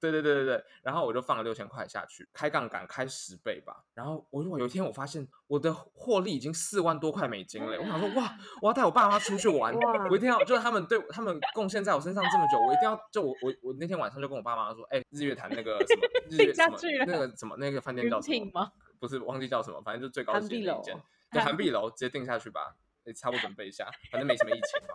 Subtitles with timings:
[0.00, 3.84] 对对对对对，然后我就放了六千块下去，开杠杆开十倍吧。
[3.94, 9.74] 然后我如果有一天我发现我的获利已经四万多块美金了，我想说哇，我要带我爸妈出去玩，
[10.10, 16.76] 我一定要就是他们对他们贡献在我身上这么久，我一定要就我我我那天晚上就跟我爸妈说，哎，日月潭那个什么日月 什么
[17.06, 18.72] 那个什么那个饭店叫什么？
[18.98, 20.94] 不是忘记叫什么，反正就最高级的一间，
[21.32, 22.76] 就韩碧 楼，直接定下去吧。
[23.04, 24.94] 你差不多准备一下，反正没什么疫情嘛。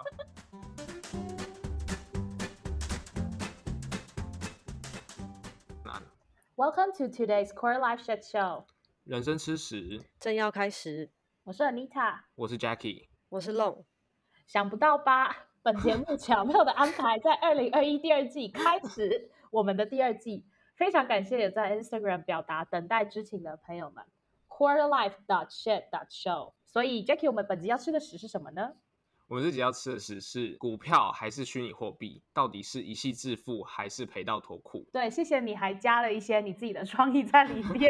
[6.62, 8.66] Welcome to today's Core Life Shit Show。
[9.04, 11.10] 人生吃屎正要开始。
[11.44, 13.84] 我是 Anita，我是 Jackie，我是 Long。
[14.46, 15.48] 想不到吧？
[15.64, 20.46] 本节目巧妙的安排在二零二一第二季开始我们的第二季。
[20.76, 24.06] 非常感谢也在 Instagram 表达等待之情的朋友们。
[24.48, 26.54] Core Life dot shit dot show。
[26.68, 28.74] 所以 Jackie，我们本集要吃的屎是什么呢？
[29.32, 32.22] 我们这集要吃的是是股票还是虚拟货币？
[32.34, 34.86] 到底是一夕致富还是赔到脱裤？
[34.92, 37.90] 对，谢谢你还加了一些你自己的创意在里面。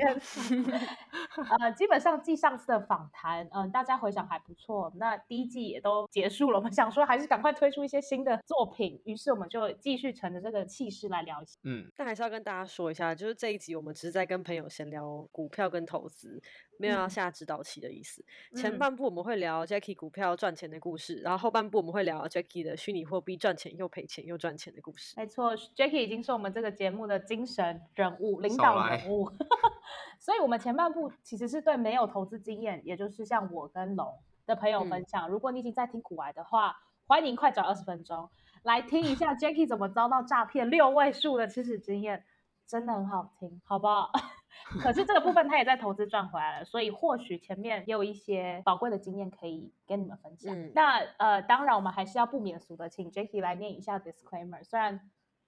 [1.59, 4.93] 呃，基本上继上次的访谈，嗯、呃，大家回想还不错。
[4.97, 11.57] 那第一季也都结束了，我们想说还是赶快推出一些新的作品，于是我们就继续乘着这个气势来聊一下。
[11.63, 16.39] 嗯，但还是要跟大家说一下，就是这一集我们只是在跟朋友闲聊股票跟投资。
[16.77, 18.25] 没有要下指导棋的意思。
[18.53, 25.13] 嗯、前半部我们会聊 Jackie 股票赚钱的故事，嗯、然后后半部我们会聊 Jackie 的虚拟货币赚钱又赔钱又赚钱的故事。
[25.15, 29.29] 没错，Jackie 已经是我们这个节目的精神人物、领导人物。
[29.29, 29.35] 来
[30.19, 34.13] 所以，我们前半部其实是对没有投资经验，也就是像我跟龙
[34.45, 35.29] 的朋友分享。
[35.29, 36.75] 嗯、如果你已经在听古玩的话，
[37.07, 38.29] 欢迎快找二十分钟
[38.63, 42.25] 来听一下 Jackie 怎么遭到诈骗六位数的吃屎经验，
[42.67, 44.11] 真的很好听，好不好？
[44.81, 50.55] 可是这个部分他也在投资赚回来了，所以或许前面也有一些宝贵的经验可以跟你们分享。
[50.55, 54.63] 嗯、那呃，当然我们还是要不免俗的，请 Jackie 来念一下 disclaimer。
[54.63, 54.99] 虽然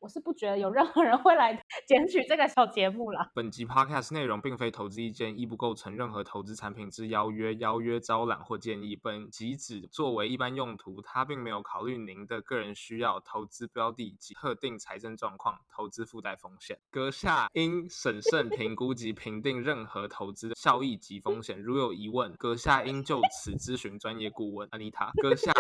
[0.04, 1.54] 我是不觉得有任何人会来
[1.88, 3.32] 捡取这个小节目了。
[3.34, 8.98] 本集 podcast 内容并非投资意见，亦不构成任何投资产品之邀约、邀约招揽或建议。
[8.98, 16.78] 本集只作为一般用途，它并没有考虑您的个人需要、投资标的及特定财政状况、投资附带风险。
[16.92, 21.58] 阁下应审慎评估及评定任何投资的效益及风险。
[21.58, 25.12] 如有疑问，阁下应就此咨询专业顾问 Anita。
[25.22, 25.53] 阁下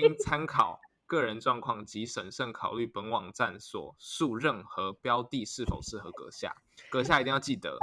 [0.00, 0.78] 应参考。
[1.08, 6.54] 个人状况及审慎考虑本网站所述任何标的是否适合阁下。
[6.90, 7.76] 阁下一定要记得，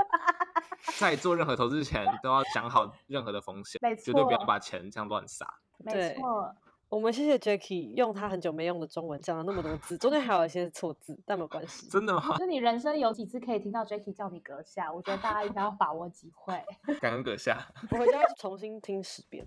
[0.98, 5.60] 在做任何投资前都要想好任何的风险，绝对不要把钱这样乱撒。
[5.80, 6.56] 没错，
[6.88, 11.88] 我们谢谢 Jackie 用他很久没用的中文讲了那么多字，中间还有一些错字，但没有关系。
[11.92, 12.38] 真的吗？
[12.38, 14.94] 就你人生有几次可以听到 Jackie 叫你阁下？
[14.94, 16.64] 我觉得大家应该要把握机会。
[17.02, 19.46] 感恩阁下，我回家要重新听十遍。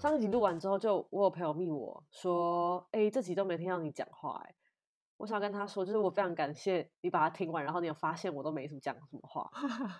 [0.00, 4.54] 上一集录完之后，就我有朋友密我说：“哎、欸，这集都没听到你讲话。”哎，
[5.18, 9.50] 我想跟他说，就是我非常感谢你把它听完，然后你有发现我都没什么讲什么话。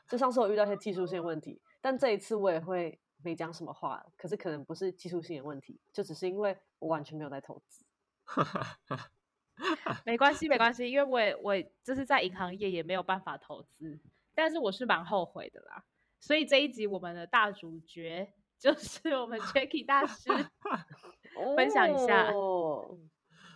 [0.09, 4.03] 就上次我遇到一些技术性问题，但这一次我也会没讲什么话。
[4.17, 7.85] 可是可能不是技术性的问题，就只是因为我完全没有在投资。
[10.07, 14.01] 没关系，没关系，因为我也我就是在银行业也没有办法投资，
[14.35, 15.85] 但是我是蛮后悔的啦。
[16.19, 18.33] 所以这一集我们的大主角。
[18.61, 20.29] 就是我们 Jackie 大师
[21.57, 22.99] 分享一下，哦、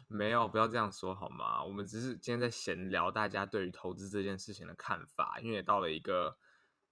[0.08, 1.62] 没有，不要这样说好吗？
[1.62, 6.38] 我们只是今天在闲聊，大家对于投资这件事情的看法，因为也到了一个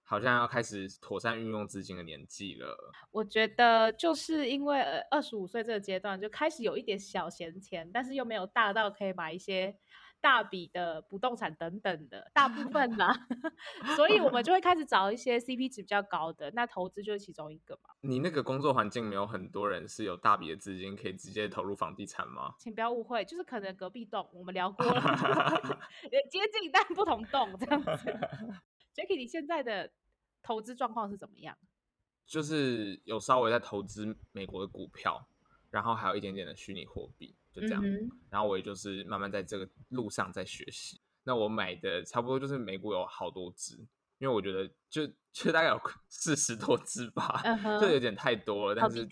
[0.03, 2.77] 好像要开始妥善运用资金的年纪了。
[3.09, 9.75] 我觉得就是因为二十五岁这个阶段就开始有一点小闲钱，但是又没有大到可以买一些。
[10.23, 13.27] 大笔的不动产等等的，大部分 啦，
[13.97, 17.89] 所以我们就会开始找一些 CP 值比较高的，那投资就是其中一个嘛。
[17.99, 22.55] 你那个工作环境没有很多人是有大笔的资金可以直接投入房地产吗？
[22.57, 25.01] 请不要误会，就是可能隔壁栋我们聊过了，
[26.31, 27.91] 接近但不同栋这样子。
[28.95, 29.91] Jackie，你现在的
[30.41, 31.57] 投资状况是怎么样？
[32.25, 35.27] 就是有稍微在投资美国的股票，
[35.69, 37.35] 然后还有一点点的虚拟货币。
[37.53, 40.99] 就这样，嗯、然后我也就是慢慢在这个路上在学习。
[41.23, 43.77] 那我买的差不多就是美股有好多只，
[44.17, 45.79] 因为我觉得就就大概有
[46.09, 47.93] 四十多只吧，就、uh huh.
[47.93, 48.81] 有点太多了。
[48.81, 49.07] 但是，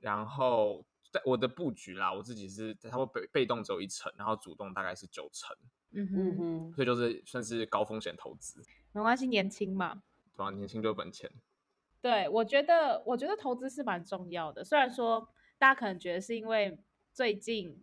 [0.00, 5.54] 然后在我的布局啦，我自己是差不多被被动只有一成，然后主动大概是九成。
[5.90, 8.64] 嗯哼哼，所以就是算是高风险投资。
[8.92, 10.02] 没关系，年轻嘛，
[10.34, 10.50] 对吧？
[10.50, 11.30] 年轻就有本钱。
[12.00, 14.64] 对，我觉得我觉得投资是蛮重要的。
[14.64, 15.28] 虽然说
[15.58, 16.78] 大家可能觉得是因为。
[17.14, 17.78] 最近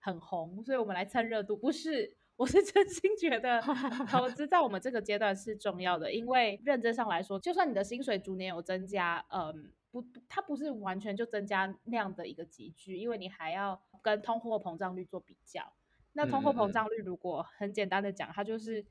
[0.00, 1.56] 很红，所以我们来蹭热度。
[1.56, 3.60] 不是，我是真心觉得
[4.10, 15.72] 投资在我们这个阶段是重要的，因为认真上来说，就算你的薪水逐年有增加，嗯，不，它不是完全就增加那样的一个集聚，因为你还要跟通货膨胀率做比较。
[16.14, 18.84] 那通货膨胀率如果很简单的讲，它就是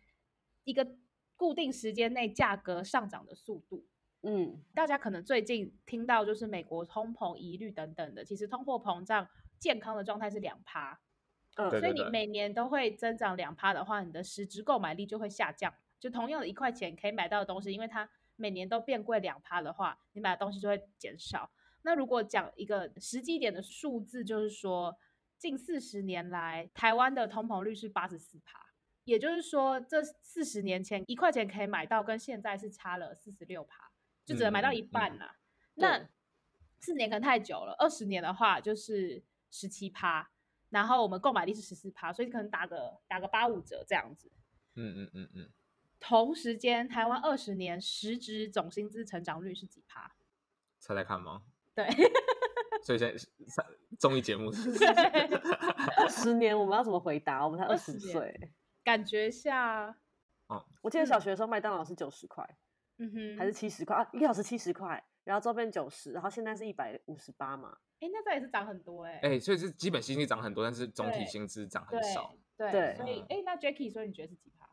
[0.64, 0.88] 一个
[1.36, 3.86] 固定时间内价格上涨的速度。
[4.22, 9.28] 嗯，大家可能最近听到就是美国通膨疑虑等等的，其实通货膨胀
[9.60, 11.00] 健康的状态是两趴。
[11.56, 15.74] 嗯，所以你每年都会增长两趴的话，你的实质购买力就会下降。
[16.00, 21.52] 就同样的一块钱可以买到的东西，因为它每年都变贵两趴的话，你买的东西就会减少。
[21.82, 24.98] 那如果讲一个实际点的数字，就是说
[25.38, 28.66] 近四十年来台湾的通膨率是八十四趴，
[29.04, 33.92] 也就是说这四十年前一块钱可以买到，跟现在是差了四十六趴。
[34.26, 35.36] 就只能买到一半啦、啊
[35.76, 36.10] 嗯嗯，那
[36.80, 40.30] 四年可能太久了，二十年的话就是十七趴，
[40.70, 44.32] 然后我们购买力是十四趴，所以可能打个打个八五折这样子。
[44.76, 45.50] 嗯嗯嗯嗯。
[46.00, 50.16] 同时间，台湾二十年实质总薪资成长率是几趴？
[50.80, 51.44] 猜猜看吗？
[51.76, 51.86] 对。
[52.82, 53.66] 所以现在
[53.98, 54.72] 综艺节目是
[55.98, 57.46] 二 十年，我们要怎么回答？
[57.46, 58.52] 我们才二十岁，
[58.84, 59.98] 感觉下。
[60.48, 62.48] 哦，我记得小学的时候麦当劳是九十块。
[62.98, 64.10] 嗯哼，还是七十块啊？
[64.14, 67.78] 一个小时七十块，然后周边九十，然后现在是一百五十八嘛？
[68.02, 69.28] 哎、欸，那这也是涨很多哎、欸。
[69.28, 72.34] 哎、欸，所以是基本薪资涨很多，但是总体薪资涨很少。
[72.58, 74.70] 对，所以哎、欸，那 Jacky，所以你觉得是几趴？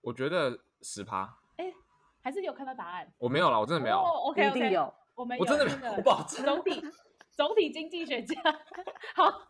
[0.00, 1.38] 我觉得十趴。
[1.56, 1.74] 哎、欸，
[2.22, 3.12] 还是有看到答案？
[3.18, 3.96] 我没有了，我真的没有。
[3.96, 4.94] Oh, OK，, okay 一定有。
[5.14, 5.92] 我没有，我真的没有。
[5.94, 6.82] 我不好总体
[7.32, 8.36] 总体经济学家，
[9.14, 9.42] 好。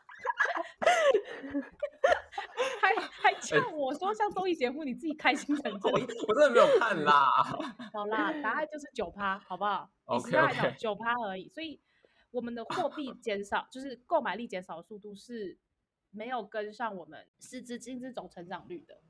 [2.80, 6.06] 还还呛我说像综艺节目，你自己开心成这样、欸。
[6.28, 7.42] 我真的没有看啦。
[7.92, 10.74] 好啦，答案就是九趴，好不好？OK OK。
[10.78, 11.80] 九趴而已，所以
[12.36, 15.56] 我们的货币减少，就是购买力减少的速度是
[16.10, 19.00] 没有跟上我们实质薪资总成长率的。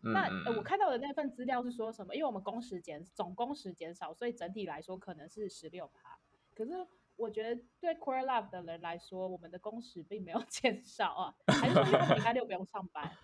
[0.00, 2.12] 嗯、那、呃、我看到的那份资料是说什么？
[2.12, 6.18] 因为我们工时减总工时减少，所以整体来说可能是十六趴。
[6.56, 6.72] 可是
[7.14, 13.16] 我觉得对 Core Love 的人来说，我们的工时并没有 减少啊，还是说礼拜六不用上班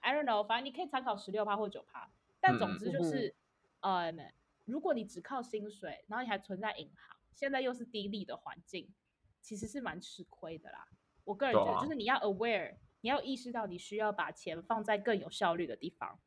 [0.00, 3.32] ？I don't know，反正你可以参考十六趴或九趴，但总之就是，
[3.78, 4.12] 呃、
[4.64, 8.88] 如果你只靠薪水，然后你还存在银行，现在又是低利的环境，
[9.44, 10.88] 其实是蛮吃亏的啦。
[11.24, 16.18] 我个人觉得，就是你要 aware，你要意识到你需要把钱放在更有效率的地方。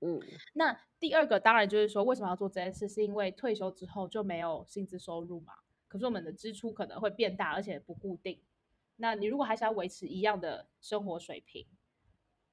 [0.00, 0.20] 嗯，
[0.52, 2.86] 那第二个当然就是说，为什么要做这件事？
[2.86, 5.54] 是因为退休之后就没有薪资收入嘛？
[5.88, 8.42] 可是我们的支出可能会变大，而且不固定。
[8.96, 11.66] 那你如果还想要维持一样的生活水平，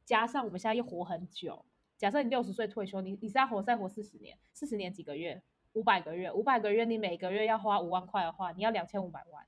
[0.06, 1.66] 加上我们现在又活很久，
[1.98, 5.42] 假设你六十岁退休，你你是要活再活四十年，四十年几个月，
[5.74, 9.46] 五百个月，五百个月，你每个月要花五万块的话，你要两千五百万。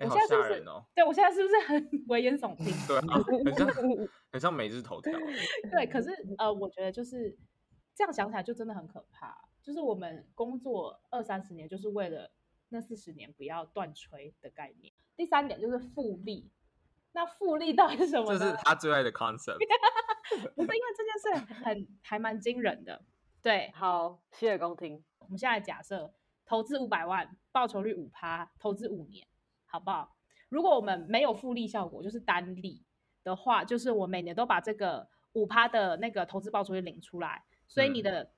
[0.00, 0.68] 欸、我现在是不是？
[0.68, 2.66] 哦、对，我现在是不是很危言耸听？
[2.88, 5.12] 对、啊， 很像很像每日头条。
[5.70, 7.36] 对，可是呃，我觉得就是
[7.94, 9.36] 这样想起来就真的很可怕。
[9.62, 12.30] 就是我们工作二三十年，就是为了
[12.70, 14.92] 那四十年不要断炊的概念。
[15.16, 16.50] 第三点就是复利。
[17.12, 18.38] 那复利到底是什么？
[18.38, 19.58] 这是他最爱的 concept。
[20.54, 23.02] 不是因为这件事很还蛮惊人的。
[23.42, 25.04] 对，好，洗耳恭听。
[25.18, 26.14] 我们现在假设
[26.46, 29.26] 投资五百万，报酬率五趴，投资五年，
[29.70, 30.16] 好不好？
[30.48, 32.82] 如果我们没有复利效果，就是单利
[33.22, 38.30] 的话，就是我每年都把这个五趴的那个投资报酬率领出来，所以你的、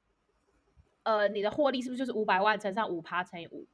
[1.04, 3.66] 嗯、呃你的获利是不是就是五百万乘上五趴乘以五？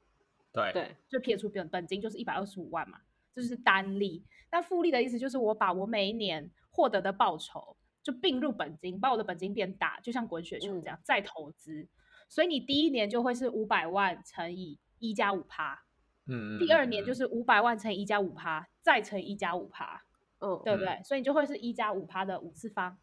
[0.52, 3.00] 对对，就撇除本本金就是一百二十五万嘛。
[3.34, 11.86] 这就是单利，那复利的意思就是我把我每一年获得的报酬就并入本金，把我的本金变大，就像滚雪球这样、嗯、再投资。
[12.28, 15.84] 所以你第一年就会是五百万乘以一加五趴，
[16.28, 20.04] 嗯，第二年就是五百万乘以一加五趴，再乘以一加五趴，
[20.38, 20.88] 嗯，对不对？
[20.88, 22.96] 嗯、所以你就会是一加五趴的五次方，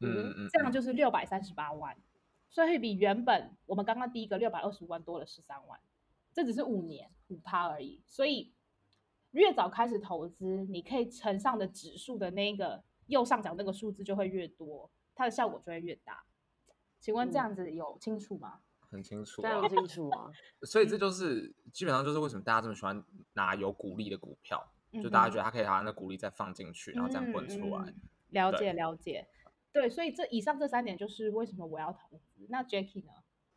[0.00, 1.96] 嗯嗯，这样就是六百三十八万，
[2.48, 5.78] 所以会比原本我们刚刚第一个六百二十五万多了十三万，
[6.32, 8.52] 这只是五年五趴而已，所以。
[9.34, 16.22] 越早开始投资，你可以乘上的指数的那个右上角那个数字就会越多，它的效果就会越大。
[17.00, 18.60] 请问这样子有清楚吗？
[18.60, 20.30] 嗯、很清楚、啊，非常清楚啊。
[20.62, 27.84] 所以这就是基本上就是为什么大家这么喜欢拿有股利的股票，嗯、就大家觉得它可以把那股利再放进去，然后这样滚出来。
[27.84, 28.00] 嗯嗯、
[28.30, 29.26] 了解了解，
[29.72, 32.46] 对，所以这以上这三点就是为什么我要投资。
[32.48, 33.10] 那 Jacky 呢？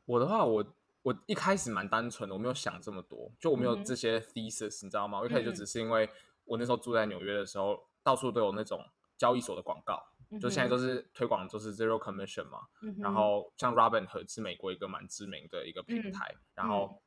[0.06, 0.74] 我的话，我。
[1.04, 5.22] 我一开始蛮单纯的，我没有想这么多，就我没有这些 thesis，、嗯、你知道吗？
[5.22, 6.10] 我一开始就只是因为
[6.44, 8.84] 我那时候住在纽约的时候，嗯、到处都有那种
[9.16, 12.60] 交易所的广告，嗯、就现在都是推广都是 zero commission 嘛。
[12.82, 17.02] 嗯、然后像 Robinhood 是美国一个蛮知名的一个平台，嗯、然后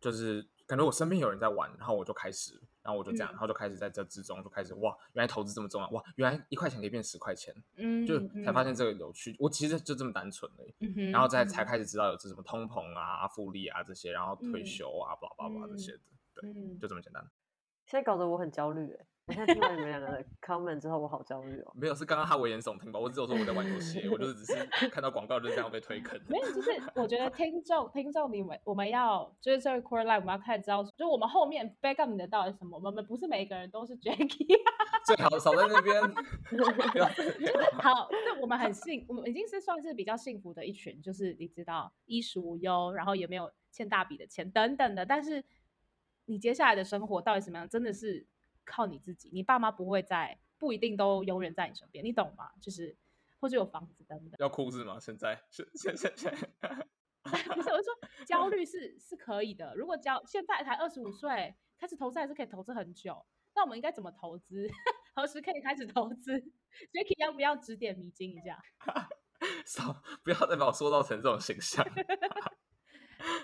[0.00, 9.32] 就是感觉我身边有人在玩，然后我就开始然后我就这样，嗯、然后就开始在这之中就开始哇，原来投资这么重要哇，原来一块钱可以变十块钱，嗯，就才发现这个有趣。
[9.32, 16.00] 嗯、我其实就这么单纯的，嗯、然后再才开始知道有这什么通膨啊、复利啊这些，然后退休啊、巴拉巴拉这些的，
[16.34, 17.24] 对，嗯、就这么简单。
[17.86, 19.06] 现在搞得我很焦虑哎。
[19.26, 21.72] 我现在听完你们两个的 comment 之后，我好焦虑哦。
[21.74, 23.00] 没有，是刚刚他危言耸听吧？
[23.00, 26.20] 我只有说我在玩游戏，我就是只是 看到广告就这样被推坑。
[26.28, 32.78] 没有，就是我觉得听众听众你们我们要就是这个 core line 我们要开始知道，就我们后面 back up 你的到底是什么？
[32.78, 34.46] 我们不是每一个人都是 Jacky，
[35.06, 36.02] 最好少在那边。
[37.80, 45.06] 好，那我们很幸，我们已经是算是比较幸福的一群，就是你知道衣食无忧，然后也没有欠大笔的钱等等的。
[45.06, 45.42] 但是
[46.26, 47.66] 你接下来的生活到底什么样？
[47.66, 48.26] 真的是。
[48.64, 52.50] 靠你自己，你爸妈不会在，不一定都永远在你身边，你懂吗？
[52.60, 52.96] 就是
[53.38, 54.32] 或者有房子等等。
[54.38, 54.98] 要哭是吗？
[55.00, 56.32] 现在是现现现。
[57.24, 57.94] 不是，我说
[58.26, 59.74] 焦虑是是可以的。
[59.74, 63.24] 如果焦现在才二十五岁，开始投资还是可以投资很久。
[63.54, 64.68] 那我们应该怎么投资？
[65.14, 66.32] 何时可以开始投资
[66.92, 68.60] ？Jacky 要不要指点迷津一下？
[69.64, 71.86] 少不要再把我塑造成这种形象。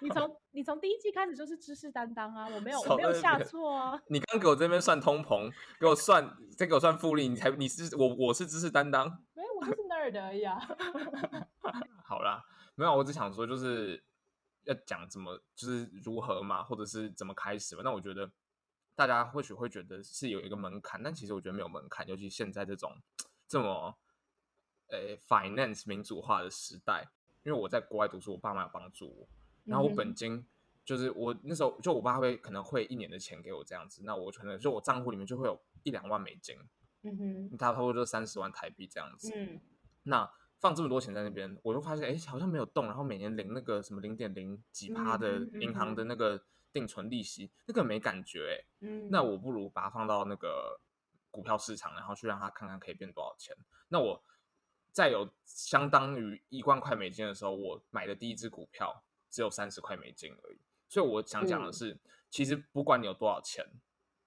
[0.02, 4.00] 你从你从第一季开始就是知识担当啊，我没有我没有下错啊。
[4.08, 10.58] 你刚给我这边算通膨，给我算再给我算复利，你才你是我我是知识担当，没有我就是 nerd 而已啊。
[12.04, 12.42] 好啦，
[12.74, 14.02] 没有，我只想说就是
[14.64, 17.82] 要讲怎么就是如何嘛，或者是怎么开始嘛。
[17.84, 18.30] 那我觉得
[18.94, 22.92] 大家或许会觉得是有一个门槛，但其实我觉得没有门槛，尤其现在这种
[23.46, 23.96] 这么
[24.88, 27.08] 呃、欸、finance 民主化的时代，
[27.44, 29.28] 因为我在国外读书，我爸妈有帮助我。
[29.64, 30.44] 然后我本金
[30.84, 36.56] 就是我那时候就我爸会可能会一年的钱给我这样子，那我可能就我账户里面就会有一两万美金，
[37.02, 39.30] 嗯哼，差不多就三十万台币这样子。
[39.34, 39.60] 嗯，
[40.02, 50.80] 那放这么多钱在那边，我就发现哎好像没有动，然后每年领那个什么零点零几趴的银行的那个定存利息，那个没感觉哎，嗯，那我不如把它放到那个
[51.30, 53.56] 股票市场，然后去让它看看可以变多少钱。
[53.88, 54.22] 那我
[54.90, 59.04] 在有相当于一万块美金的时候，我买的第一支股票。
[59.30, 60.58] 只有三十块美金而已，
[60.88, 63.64] 所以我想讲的是，嗯、其实不管你有多少钱，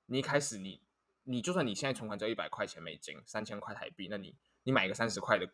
[0.05, 0.79] 你一开始你
[1.23, 4.33] 你就算你现在存款只有一百块钱美金，三千块台币，那你
[4.63, 5.45] 你买一个三十块的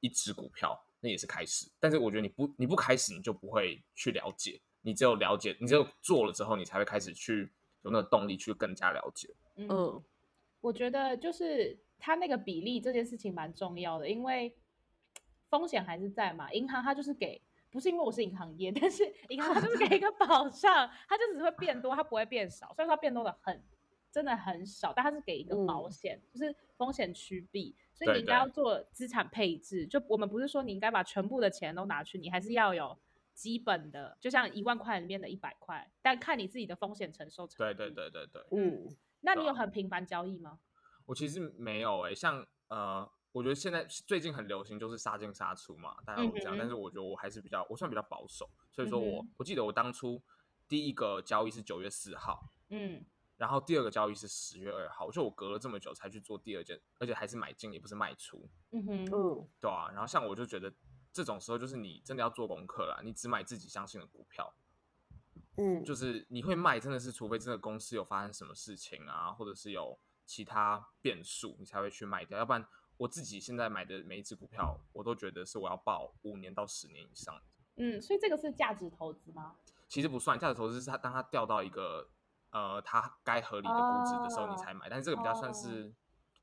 [0.00, 1.70] 一只股票，那也是开始。
[1.78, 9.28] 但是我觉得你不你不开始，你就不会去了解，你只有了解，你只有做了之后，你才会开始去有那个动力去更加了解。
[9.56, 10.02] 嗯，
[10.62, 14.56] 我觉得就是它那个比例这件事情蛮重要的，因为
[15.50, 17.42] 风险还是在嘛，银行它就是给。
[17.74, 22.72] 不是因为我是银行业， 但是 银行它就是给一个保障，它就只会变多，它不会变少。
[22.72, 23.60] 虽然说它变多的很，
[24.12, 27.74] 真的很少，但它是给一个保险，嗯、就是风险趋避。
[27.92, 29.78] 所以你应该要做资产配置。
[29.78, 32.96] 对对，就我们不是说你应该把全部的钱都拿去，你还是要有
[33.34, 37.64] 基本的，就像一万块里面的一百块，但看你自己的风险承受程度。
[37.64, 38.96] 对对对对对，嗯。
[39.22, 40.60] 那你有很频繁交易吗？
[41.06, 43.10] 我其实没有诶、欸，像呃。
[43.34, 46.56] 我觉得现在最近很流行就是杀进杀出嘛，大家都这样。
[46.56, 50.22] 但是我觉得我还是比较，我算比较保守，所以说我、嗯、我记得我当初
[50.68, 53.04] 第一个交易是九月四号，嗯，
[53.36, 59.88] 然后第二个交易是十月二号，就我隔了这么久才去做第二件，而且还是买进也不是卖出，嗯哼，对啊。
[59.90, 60.72] 然后像我就觉得
[61.12, 64.54] 这种时候就是你真的要做功课啦，你只买自己相信的股票，
[65.56, 72.64] 嗯，就是你会卖真的是除非真的公司有发生什么事情啊，或者是有其他变数，你才会去卖掉，要不然。
[72.96, 77.42] 我自己现在买的每一只股票，我都觉得是我要抱五年到十年以上的。
[77.76, 79.56] 嗯，所以这个是价值投资吗？
[79.88, 82.08] 其实不算，价值投资是它当它掉到一个
[82.50, 85.92] 呃它该合理的估值的时候你才买，但是这个比较算是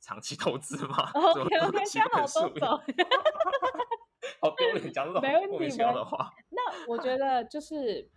[0.01, 1.09] 长期投资嘛。
[1.15, 2.77] OK OK，这样好多走。
[4.41, 6.31] 好丢脸，讲这种莫名其妙的话。
[6.49, 8.09] 那我觉得就是，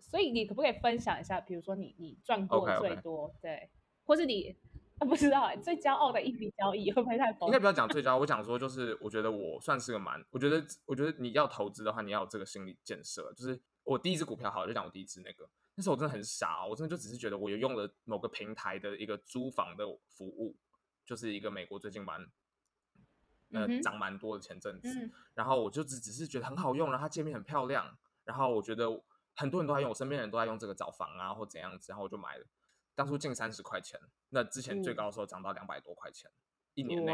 [0.00, 3.70] 所以你可不可以分享一下，比如说你你赚过最多，对，
[4.04, 4.56] 或是你。
[5.04, 7.48] 不知道哎，最骄傲的一笔交易会不会太疯？
[7.48, 13.30] 应该不要讲最骄傲，我讲说就是，我觉得我算是个蛮，我觉得我觉得你要投资的话，你要有这个心理建设。
[13.34, 20.56] 就是我第一支股票，好，就讲我第一支那个，那时候我真的很傻，我真的就只是觉得我有用了某个平台的一个租房的服务，
[21.04, 22.26] 就是一个美国最近蛮
[23.52, 28.86] 呃涨蛮多的前阵子，嗯、然后我就只只是觉得很好用，然后它界面很漂亮，然后我觉得
[29.34, 32.46] 很多人都在用，我身边人都在用这个找房啊或怎样子，然后我就买了。
[32.96, 34.00] 当初近三十块钱，
[34.30, 36.34] 那之前最高的时候涨到两百多块钱，嗯、
[36.74, 37.12] 一年内，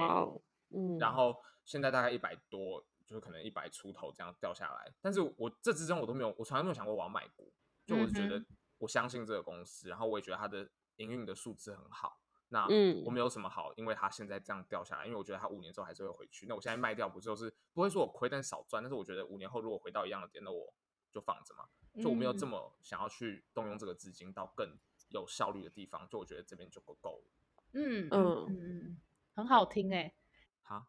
[0.71, 4.95] 嗯，然后现在大概一百多，就是可能一百出头这样掉下来。
[5.03, 7.53] 但是我这之中我都没有，我从来没有想过我要买股，
[7.85, 8.43] 就我是觉得
[8.79, 12.21] 我相信这个公司，然后我也觉得它的营运的数字很好。
[12.49, 12.65] 那
[13.05, 16.47] 我没有什么好，因为它现在这样掉下来，因为我觉得它五年之后还是会回去。
[16.47, 18.83] 那我现在卖掉不就是不会说我亏，但少赚。
[18.83, 20.73] 但是我觉得五年后如果回到一样的点，那我
[21.11, 21.65] 就放着嘛，
[22.01, 24.79] 就我没有这么想要去动用这个资金到更。
[25.13, 27.31] 有效率的地方，就我觉得这边就够够了。
[27.73, 29.01] 嗯嗯嗯，
[29.35, 30.15] 很好听哎、欸。
[30.63, 30.87] 哈，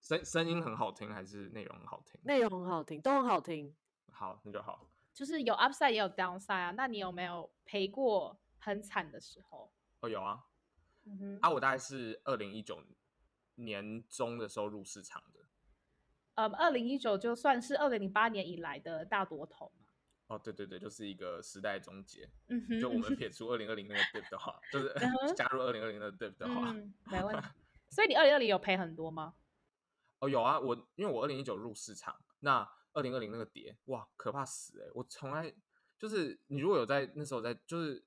[0.00, 2.20] 声声音很好听还是内容很好听？
[2.24, 3.74] 内容很好听，都很好听。
[4.10, 4.86] 好，那就好。
[5.14, 6.70] 就是有 upside 也有 downside 啊。
[6.72, 9.72] 那你有没有赔过很惨的时候？
[10.00, 10.44] 哦，有啊。
[11.04, 11.38] 嗯哼。
[11.40, 12.82] 啊，我大概是二零一九
[13.56, 15.40] 年中的时候入市场的。
[16.34, 19.81] 呃，二零一九就算是二零零八年以来的大多头嘛。
[20.34, 22.28] 哦，对对对，就是一个时代终结。
[22.48, 22.80] 嗯哼。
[22.80, 24.92] 就我们撇除二零二零那个 dip 的话，就是
[25.36, 27.48] 加入二零二零的 dip 的话，嗯，没问题。
[27.90, 29.34] 所以你二零二零有赔很多吗？
[30.20, 34.90] 哦，有啊，我因为我二零一九入市场，那二零二零那个跌，哇，可怕死哎、欸！
[34.94, 35.52] 我从来
[35.98, 38.04] 就是你如果有在那时候在，就是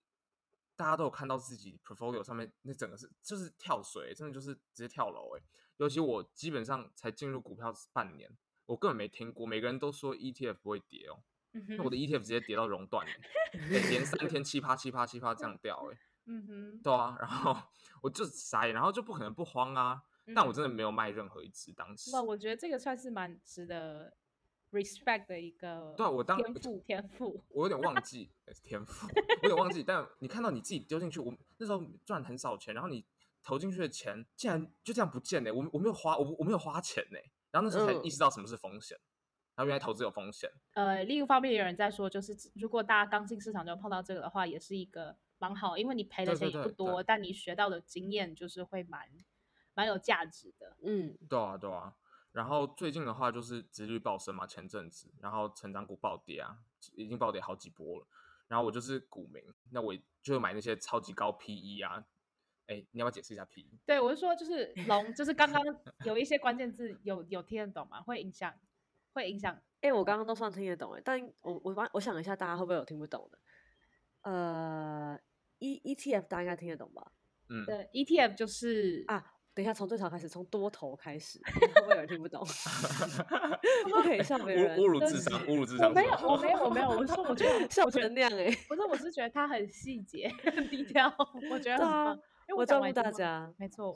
[0.75, 5.46] 大家都有看到自己 portfolio 上面那整个是就是跳水、欸，真的就是直接跳楼哎、欸！
[5.77, 8.29] 尤其我基本上才进入股票半年，
[8.65, 11.20] 我根本没听过，每个人都说 ETF 不会跌哦，
[11.68, 13.14] 那、嗯、我的 ETF 直接跌到熔断、欸，
[13.90, 17.56] 连三天七趴七趴七趴这样掉哎、欸， 嗯哼，对啊，然后
[18.02, 22.12] 我就傻眼，然后就不可能不慌啊，嗯、但我真的没有卖任何一只当时。
[22.12, 24.14] 那我觉得这个算是蛮值得
[24.72, 28.32] respect 的一个，对啊，我当天赋天赋，我有点忘记
[28.64, 29.08] 天赋，
[29.44, 33.06] 我有点忘记，但你看到你自己丢进去，我那时候赚很少钱，然后你。
[33.48, 35.56] 投进去的钱竟然就这样不见呢、欸？
[35.56, 37.32] 我我没有花，我我没有花钱呢、欸。
[37.52, 39.02] 然后那时候才意识到什么是风险，嗯、
[39.56, 40.50] 然后原来投资有风险。
[40.74, 49.08] 呃，另一方面有人在说，就是如果大家刚进市场就碰到这个的话，也是一个蛮好，因为你赔的钱也不多，但你学到的经验就是会蛮
[49.74, 50.76] 蛮有价值的。
[50.84, 51.96] 嗯，对啊，对啊。
[52.32, 56.58] 然后最近的话就是殖利率暴升嘛，前阵子，然后成长股暴跌啊，
[56.96, 58.08] 已经暴跌好几波了。
[58.50, 62.04] 然后我就是股民，那我就买那些超级高 PE 啊。
[62.68, 63.62] 哎，你要不要解释一下 PE？
[63.86, 65.62] 对，我是说，就是龙，就是刚刚
[66.04, 68.02] 有一些关键字有有听得懂吗？
[68.02, 68.54] 会影响，
[69.15, 69.57] 会影响。
[69.81, 73.39] 哎，我刚刚都算听得懂哎，但我我我想一下，大家会不会有听不懂的？
[74.24, 75.17] 呃
[75.60, 77.12] ，E ETF 大家应该听得懂吧？
[77.50, 82.43] 嗯，对，ETF 就是啊，等一下从最早开始，从多头开始，会不会有人听不懂？
[83.86, 85.88] 不可以笑别人，侮辱智商，侮辱智商。
[85.89, 91.07] 我没有，我没有，我没有，我说我觉得 笑成那样哎，不是，我是觉得他很细节、很低调，
[91.51, 91.86] 我觉得
[92.48, 93.95] 很我照顾大家，没错。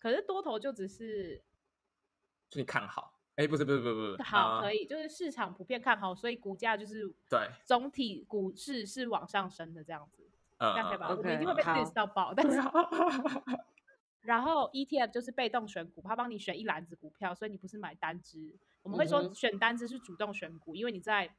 [0.00, 1.44] 可是多头就只是，
[2.50, 11.08] 就你看好，哎，不是不是不是不是，好可以，就是市场普遍看好，所以股价就是对总体股市是往上升的这样子，这样可以吧？
[11.10, 12.60] 我们一定会被 diss 到爆，但是，
[14.22, 18.56] 然后 ETF 就是被动选股，它帮你选一篮子股票，所以你不是买单支。
[18.82, 21.32] 我们会说选单支是主动选股，因为你在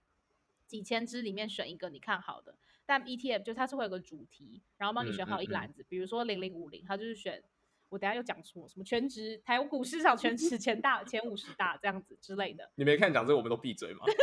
[0.68, 2.56] 几千支里面选一个你看好的。
[2.86, 7.44] 但 ETF 就它是会有个主题，然后帮你选好一篮子，嗯嗯嗯、比如说零零五零，它就是选
[7.90, 12.70] 我等下又讲错什么全职台股市场全职前大前五十大这样子之类的。
[12.78, 14.06] 你没看讲这个，我们都闭嘴吗？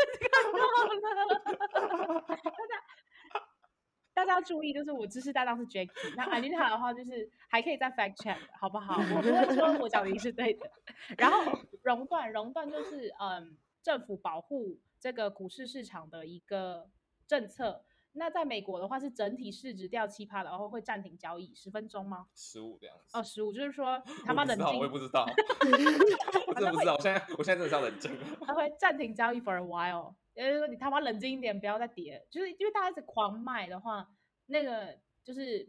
[4.15, 8.97] 大家大家要注意，就是我知识担当是 Jacky，那 Anita 的话就是还可以再 fact check，好不好？
[9.15, 10.71] 我不会说我讲的是对的。
[11.19, 16.89] 然后熔断，熔断就是嗯，政府保护这个股市市场的一个
[17.27, 17.85] 政策。
[18.19, 22.27] 那在美国的话是整体市值掉七趴，然后会暂停交易十分钟吗？
[22.35, 23.19] 十五这样子。
[23.19, 24.67] 哦，十五就是说他妈冷静。
[24.79, 25.27] 我也不知道
[26.49, 26.95] 我真的不知道。
[26.95, 28.11] 我现在我现在真的是要冷静。
[28.47, 32.27] 他会暂停交易 for a while，也就是说你他妈冷静一点，不要再跌。
[32.31, 34.09] 就是因为大家一直狂买的话，
[34.47, 35.69] 那个就是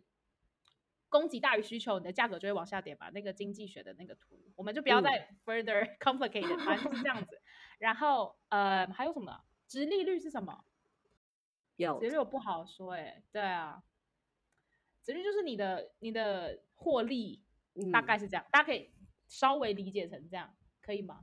[1.10, 3.10] 供给大于需求，你的价格就会往下跌吧。
[3.10, 7.42] 那个经济学的那个图，我们就不要再 further complicated，反正就是这样子。
[7.80, 9.42] 然后呃，还有什么？
[9.68, 10.64] 殖利率是什么？
[11.78, 13.82] 有，殖利率不好说哎、欸，对啊，
[15.04, 17.42] 殖利率就是你的你的获利，
[17.94, 18.92] 大概是这样，嗯、大家可以
[19.28, 21.22] 稍微理解成这样，可以吗？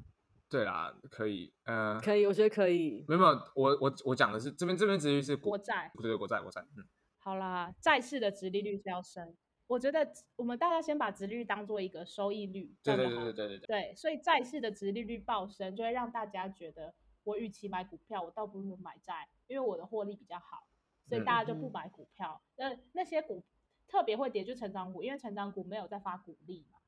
[0.48, 3.04] 对啦，可以，呃，可以，我觉得可以。
[3.08, 6.86] 没有没有，我我我讲的是这边这边殖利率是国债，不对，国债国债，嗯。
[7.18, 9.36] 好啦，债市的直利率是要升，
[9.66, 16.94] 我觉得我们大家先把直利率当做一个收益率，对对对对对对对，对，所以债市的直利率暴升，就会让大家觉得。
[17.24, 20.66] 我与其买股票，我倒不如买债，因为我的获利比较好，
[21.08, 22.42] 所以大家就不买股票。
[22.56, 23.44] 那、嗯、那些股
[23.88, 26.78] 特别会跌，就成长股，因为成长股没有在发股利嘛。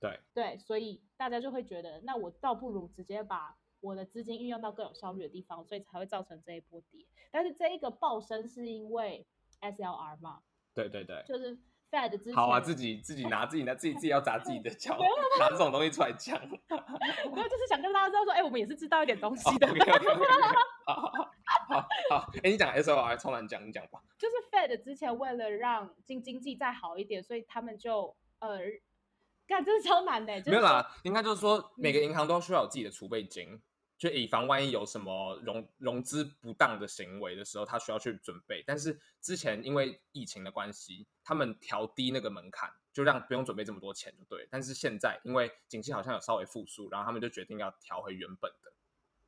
[0.00, 7.06] 对对，所以大家就会觉得，那我倒不如直接把我的资金运用到更有效率的地方，所以才会造成这一波跌。
[7.30, 9.26] 但是这一个暴升是因为
[9.60, 10.42] SLR 嘛？
[10.74, 11.58] 对对对，就是。
[11.92, 14.96] Fed 之前好啊，自己自己拿自己拿自己自己要砸自己的 脚，
[15.38, 16.40] 拿这种东西出来讲。
[16.48, 16.56] 没
[17.42, 19.68] 有，就是想跟大家知道说，哎、欸，我们也是知道一点东西的。
[21.72, 24.00] 好 好，哎，你讲 S O R 超难讲，你讲吧。
[24.18, 28.58] 就是 Fed 之前为了让经经济再好一点，所以他们就呃，
[29.46, 30.38] 干，这是超难的。
[30.40, 33.60] 就是、没有啦，应该就是说每个银行都需要有自己的储备金。
[33.98, 38.60] 就以防万一有什么融融资不当的行为的时候，他需要去准备。
[38.66, 44.48] 但是之前因为疫情的关系，他们调低那个门槛，就让不用准备这么多钱就对。
[44.50, 48.72] 但是现在因为景气好像有稍微复苏，然后他们就决定要调回原本的，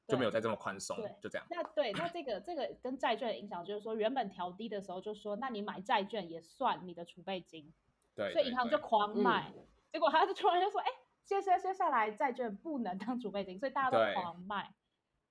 [0.06, 1.46] 就没有再这么宽松，就这样。
[1.50, 7.72] 那对，那这个这个跟债券的影响就是说，原本调低的时候就说，那你买债券也算你的储备金，
[8.14, 10.86] 对，所以银行就狂买，嗯、结果他就突然就说，哎。
[11.24, 14.74] 接下接下来债券不能当储备金，所以大家都狂卖，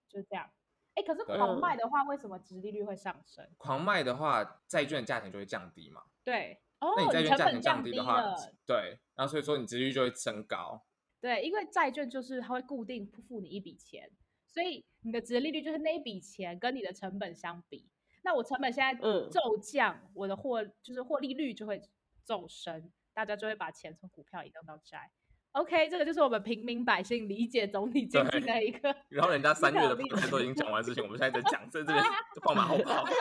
[0.09, 0.49] 就这样。
[0.95, 3.47] 哎，可是狂卖的话，为什么殖利率会上升？
[3.57, 6.01] 狂卖的话，债券价钱就会降低嘛。
[6.23, 8.23] 对，哦，那你债券价钱降低的话，
[8.65, 10.83] 对，然后所以说你殖利率就会升高。
[11.21, 14.09] 对，因为债券就是它会固定付你一笔钱，
[14.53, 17.89] 所以你的殖利率就是那一笔钱跟你的成本相比。
[18.23, 18.93] 那我成本现在
[19.29, 21.81] 骤降，嗯、我的获就是获利率就会
[22.23, 25.11] 骤升，大家就会把钱从股票移动到债。
[25.53, 28.95] OK，这个就是我们平民百姓理解总体经济的一个。
[29.09, 32.03] 然后人家三月的盘都已经讲完事情，我们现在在讲，在这边
[32.45, 33.03] 放马后炮。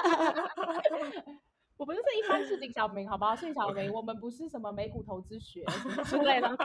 [1.76, 3.34] 我们就是一般市井小民，好不好？
[3.34, 5.64] 市井小民，我们不是什么美股投资学
[6.04, 6.48] 之类的。
[6.48, 6.64] OK，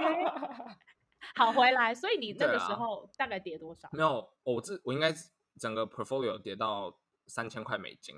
[1.35, 1.93] 好，回来。
[1.93, 3.87] 所以你那个时候大概跌多少？
[3.87, 5.13] 啊、没有，我这我应该
[5.59, 8.15] 整个 portfolio 跌到三千块美金，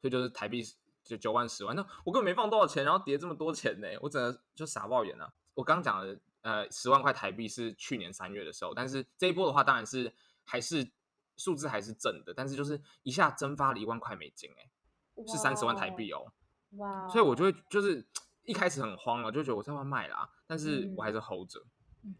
[0.00, 0.62] 所以就是台币
[1.02, 1.74] 就九万十万。
[1.74, 3.88] 那我根本没放多少钱，然后跌这么多钱呢？
[4.00, 5.32] 我整个就傻爆眼了。
[5.54, 6.18] 我刚讲的。
[6.42, 10.12] 呃，十万块台币是去年三月的时候，但是这一波的话，当然是
[10.42, 10.90] 还是
[11.36, 16.32] 数字还是正的，但是就是一下蒸发了一万块美金，哎，是三十万台币哦，
[16.78, 17.06] 哇！
[17.08, 18.04] 所以我就会就是
[18.42, 21.70] 一开始很慌了，就觉得我在外卖啦，但是我还是 hold 着，嗯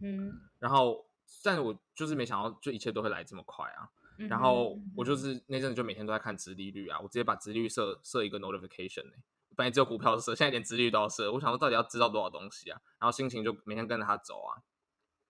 [0.00, 1.04] 哼，然后
[1.42, 3.88] 但是我就是没想到，就一切都会来这么快啊，
[4.28, 9.12] 然后我就是那阵子就每天都在看殖利率啊，我直接把殖利率设设一个 notification 呢。
[9.54, 11.30] 本来只有股票设，现在连殖利率都要设。
[11.30, 12.80] 我想说，到底要知道多少东西啊？
[12.98, 14.62] 然后心情就每天跟着他走啊。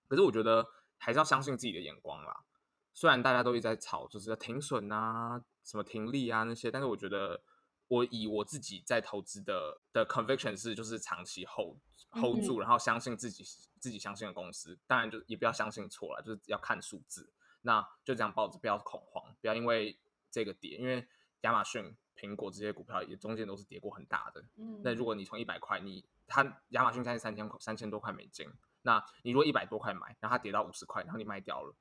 [0.07, 0.65] 可是我觉得
[0.97, 2.45] 还是要相信自己的眼光啦。
[2.93, 7.41] 虽然大家都一直在吵，就是要停损啊、什么停利啊那些，但是我觉得
[7.89, 11.77] 我以我自己在投资的的 conviction 是，就是长期 hold
[12.13, 13.43] hold 住，然后相信自己
[13.79, 14.79] 自己相信的公司。
[14.87, 17.31] 当然就也不要相信错了，就是要看数字。
[17.61, 19.97] 那就这样抱着，不要恐慌，不要因为
[20.31, 21.07] 这个跌，因为
[21.41, 21.95] 亚马逊。
[22.15, 24.45] 苹果这些股票也中间都是跌过很大的。
[24.55, 28.47] 嗯，那如果你从一百块，你它亚马逊现在三千块三千多块美金，
[28.83, 31.75] 那你如果一百多块买，然后它跌到五十块，然后你卖掉了，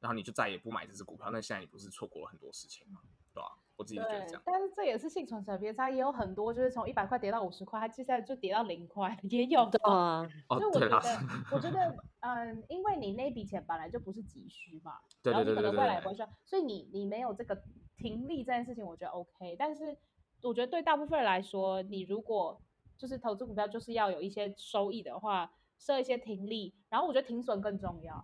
[0.00, 3.02] 然后你就再也不买这只股票，那现在你不是错过了很多事情吗？
[3.34, 3.58] 对吧？
[3.80, 4.42] 我自己觉得这样。
[4.44, 9.78] 但是这也是幸存者偏差，也有很多就是从一百块跌到五十块，它接下来就跌到零块， 也有的。
[9.82, 11.00] 啊，哦，我觉得，
[11.50, 17.60] 我觉得，嗯，因为你那笔钱本来就不是急需嘛，然后你可能未来不会需要，所以你你没有这个。
[17.96, 19.94] 停利这件事情我觉得 OK，但是
[20.42, 22.58] 我觉得对大部分人来说，你如果
[22.96, 28.14] 就是投资股票就是要有一些收益的话，设一些停利，然后我觉得停损更重要。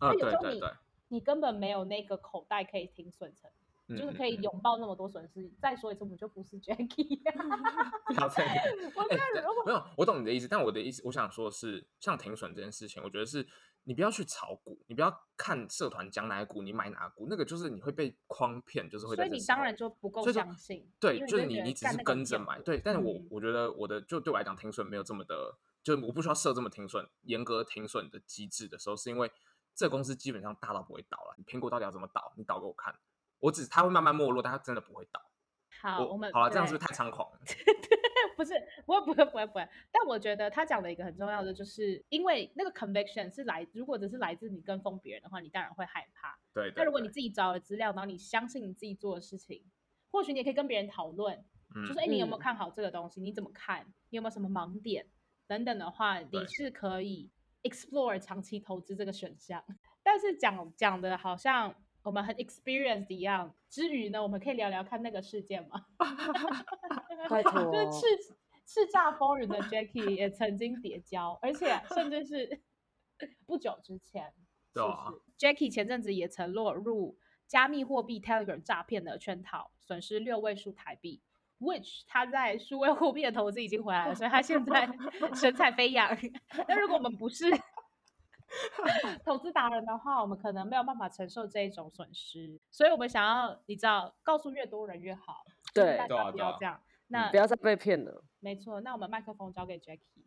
[0.00, 0.70] 啊，对对对，
[1.08, 5.42] 你根本没有那个口袋可以停损成，嗯、就是可以拥抱那么多损失。
[5.42, 7.20] 嗯、再说一次，我们就不是 Jackie。
[8.06, 8.44] 不要再，
[8.94, 13.46] 我 觉得如果没有，我懂你的意思，但我的意思，我想说的是，像停损这件事情，我觉得是。
[13.88, 19.14] 你不要去炒股，你不要看社团讲哪股，你买哪股，那个就是你会被诓骗，就是会。
[19.14, 20.84] 所以你当然就不够相信。
[20.98, 22.60] 对，就是你，你只是跟着买。
[22.62, 29.30] 对，但是我、嗯、我觉得我的就对我来讲，停损没有这么的，就我不需要设这么停损严格停损的机制的时候，是因为
[29.72, 31.36] 这公司基本上大到不会倒了。
[31.46, 32.32] 苹果到底要怎么倒？
[32.36, 32.92] 你倒给我看。
[33.46, 35.20] 我只它会慢慢没落，但它真的不会倒。
[35.80, 37.38] 好，我，我们好了，这样是不是太猖狂了？
[38.36, 38.52] 不是，
[38.84, 39.68] 不会，不会，不会，不会。
[39.90, 46.36] 但我觉得他讲的一个很重要的，就是因为那个 conviction 是来，如果只是来自你跟风别人的话，你当然会害怕。
[46.52, 46.74] 对，对，对。
[46.76, 49.64] 那如果你自己找了资料，然后你相信你自己做的事情，
[50.10, 51.34] 或许你也可以跟别人讨论，
[51.74, 53.20] 嗯、就是哎，你有没有看好这个东西？
[53.22, 53.86] 你怎么看？
[54.10, 55.06] 你有没有什么盲点
[55.46, 57.30] 等等的话，你是可以
[57.62, 59.62] explore 长期投资这个选项。
[60.02, 61.74] 但是讲讲的好像
[62.06, 65.86] 我们很 experienced 一样，之余呢，我们可以聊聊看那个事件吗？
[67.28, 68.06] 拜托，就是
[68.64, 72.62] 叱叱咤风云的 Jackie 也曾经跌跤，而且甚至是
[73.44, 74.32] 不久之前，
[74.72, 74.92] 是不是？
[74.92, 81.20] 啊、Jackie 前阵子也曾落入加密货币 Telegram 诈骗的圈套，损失六位数台币。
[81.58, 84.88] Which 他在数位货币的投资已经回来了，所以他现在
[85.34, 86.16] 神采飞扬。
[86.68, 87.46] 那如果我们不是
[89.24, 95.44] 投资达人的话，我们可能没有办法承受这一种损失，所以我们想要你知道，告诉越多人越好。
[95.74, 96.82] 对，大家不要这样。
[97.08, 98.24] 那不要再被骗了。
[98.40, 100.24] 没错，那我们麦克风交给 Jackie。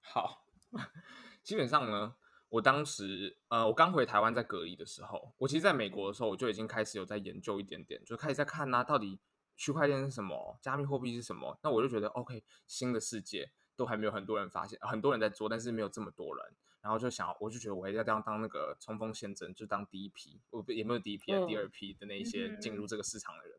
[0.00, 0.46] 好，
[1.42, 2.16] 基本上呢，
[2.48, 9.20] 我当时呃，我刚回台湾在隔离的时候，我其实在美国的时候，我就已经开始有在研究一点点，就开始在看啊，到底
[9.56, 11.58] 区块链是什么，加密货币是什么。
[11.62, 16.44] 那我就觉得，OK，新的世界都还没有很多人发现，很多人在做，但是没有这么多人。
[16.80, 23.58] 然后就想，我就觉得我要当当那个冲锋陷阵，就当第一批，我也没有第一批的，第二批的那一些进入这个市场的人。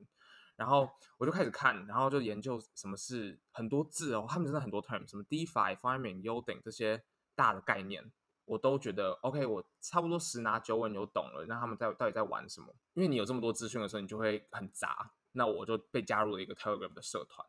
[0.58, 7.02] 然后我就开始看，然后就研究什么是很多字哦，他们真的很多 term，什么 DeFi、Farming、Yielding 这些
[7.34, 8.12] 大的概念，
[8.44, 11.46] 我都觉得 OK，我差不多十拿九稳有懂了。
[11.48, 12.76] 那他们在到底在玩什么？
[12.94, 15.12] 因为你有这么多资讯的时候，你就会很杂。
[15.34, 17.46] 那我就被加入了一个 Telegram 的社团，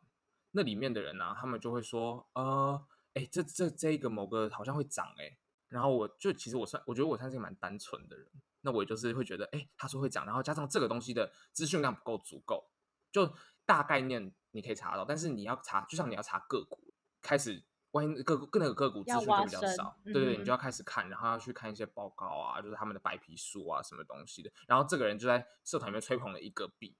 [0.51, 5.37] 那里面的人呢、啊，他们就会说，呃，哎，这这这个某个好像会涨哎，
[5.69, 8.27] 然后我就其实我算我觉得我算是个蛮单纯的人，
[8.61, 12.69] 那我就是会觉得，哎，他说会涨，然后加上这个东西的资讯量不够足够。
[13.11, 13.29] 就
[13.65, 17.61] 大概念你可以查到，但是你要查，就像你要查个股，开始
[17.91, 24.49] 万一个个那个个股资讯就比较少，对对，你就要开始看，然后要去看一些报告啊，就是他们的白皮书啊，什么东西的。
[24.65, 26.95] 然后这个人就在社团里面吹捧了一个币，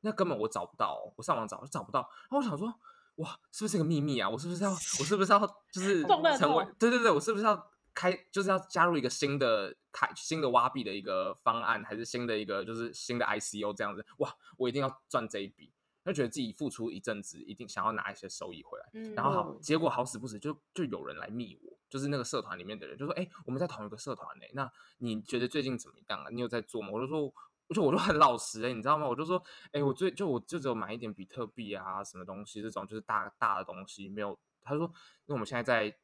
[0.00, 2.00] 那根本我找不到，我上网找就找不到。
[2.28, 2.78] 然后我想说，
[3.16, 4.28] 哇，是不是个秘密啊？
[4.28, 5.38] 我是不是要，我是不是要，
[5.72, 6.02] 就是
[6.38, 14.04] 成为，对对对，我是不是要开，就是要加入一个新的开新的挖币的一个方案，还是新的一个就是新的 ICO 这样子？
[14.18, 14.34] 哇！
[14.56, 15.72] 我一定要赚这一笔，
[16.04, 18.90] 就觉得自己付出一阵子，一定想要拿一些收益回来。
[18.94, 26.26] 嗯、然后好，结果好死不死，就就有人来密我，就是那个社团里面的人，就说：“哎、欸，我们在同一个社团呢，那你觉得最近怎么样啊？
[26.32, 27.32] 你有在做吗？”我就说：“我
[27.72, 29.06] 就我就很老实哎、欸，你知道吗？
[29.06, 34.84] 我就说：哎、欸，我最就我就只有买一点比特币啊，什么东西这种就是大大的东西，没有。”他说
[35.26, 35.96] ：“因为我们现在在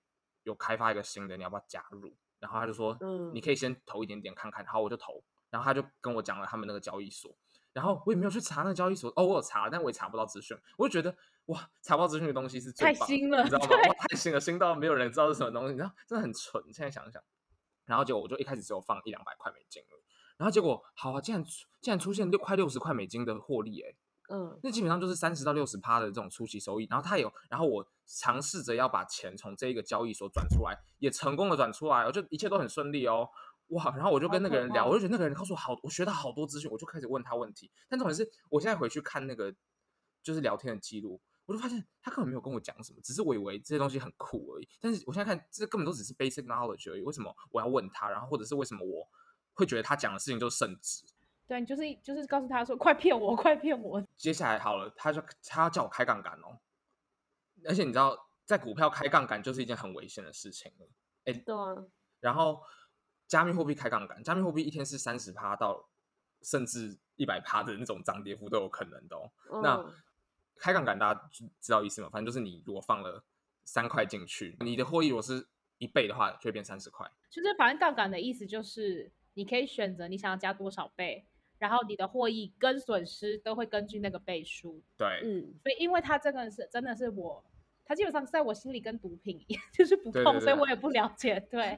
[0.44, 7.35] 有开发一个新的，你要不要加入？”然后他就说：“嗯，你可以先投一点点看看。”然后我就投，然后他就跟我讲了他们那个交易所。
[7.73, 10.59] 然后我也没有去查那个交易所，哦，我有查，但我也查不到资讯。
[10.77, 13.68] 我就觉得哇，查不到资讯的东西是最棒的，太新了，你知道吗？
[14.09, 16.61] 太新了，新到没有人知道是什么东西，你知道，真的很蠢。
[16.73, 17.23] 现在想想，
[17.85, 20.00] 然后结果我就一开始只有放一两百块美金了，
[20.40, 21.44] 然后结果好啊，竟然
[21.83, 23.94] 竟然出现六快六十块美金的获利，哎，
[24.31, 26.87] 嗯，那基本上就是三十到六十趴的这种初期收益。
[26.88, 33.29] 然后他有，然后我尝试着要把钱从这一个交易所转出来，也成功的转出来，我就一切都很顺利哦。
[33.68, 37.70] 哇，然后我就跟那个人聊，我就觉得那个人告诉我好，我学到好多资讯，我就开始问他问题。
[37.87, 39.55] 但重点是，我现在回去看那个
[40.22, 44.68] 就是聊天的记录，我就发现他根本没有跟我讲什么，只是我以为这些东西很酷而已。
[44.81, 47.03] 但是我现在看，这根本都只是 basic knowledge 而已。
[47.03, 48.09] 为什么我要问他？
[48.09, 49.07] 然后或者是为什么我
[49.55, 51.05] 会觉得他讲的事情就是圣旨？
[51.47, 54.03] 对，你就是就是告诉他说，快骗我，快骗我。
[54.17, 56.59] 接下来好了，他就他要叫我开杠杆哦，
[57.65, 60.87] 而且你知道，在股票开杠杆就是一件很危险的事情了。
[61.25, 61.77] 哎，对啊，
[62.21, 62.63] 然后。
[63.31, 65.89] 加密货币开杠杆，加密货币一天是三十趴到
[66.43, 69.31] 甚至一百趴的那种涨跌幅都有可能的哦。
[69.53, 69.95] 嗯、那
[70.57, 72.09] 开杠杆大家知道意思吗？
[72.11, 73.23] 反正就是你如果放了
[73.63, 75.47] 三块进去，你的获益如果是
[75.79, 77.09] 一倍的话，就会变三十块。
[77.31, 81.27] 就是反正杠杆的意思就是你可以选择你想要加多少倍，
[81.59, 84.83] 然后你的获益跟损失都会根据那个倍数。
[84.97, 87.45] 对，嗯，所以因为它这个是真的是我。
[87.83, 91.40] 它基本上在我心里跟毒品一样，就是不碰，所以我也不了解。
[91.51, 91.77] 对，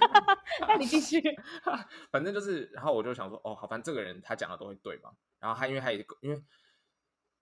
[0.66, 1.20] 那你继续。
[2.10, 5.10] 反正就是，然后我就想说，哦，好，反正这个人他讲的都会对嘛。
[5.38, 6.42] 然后他因为他也因为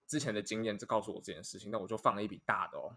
[0.08, 2.96] 之前的经验就告诉我这件事情，那我就放了一笔大的哦。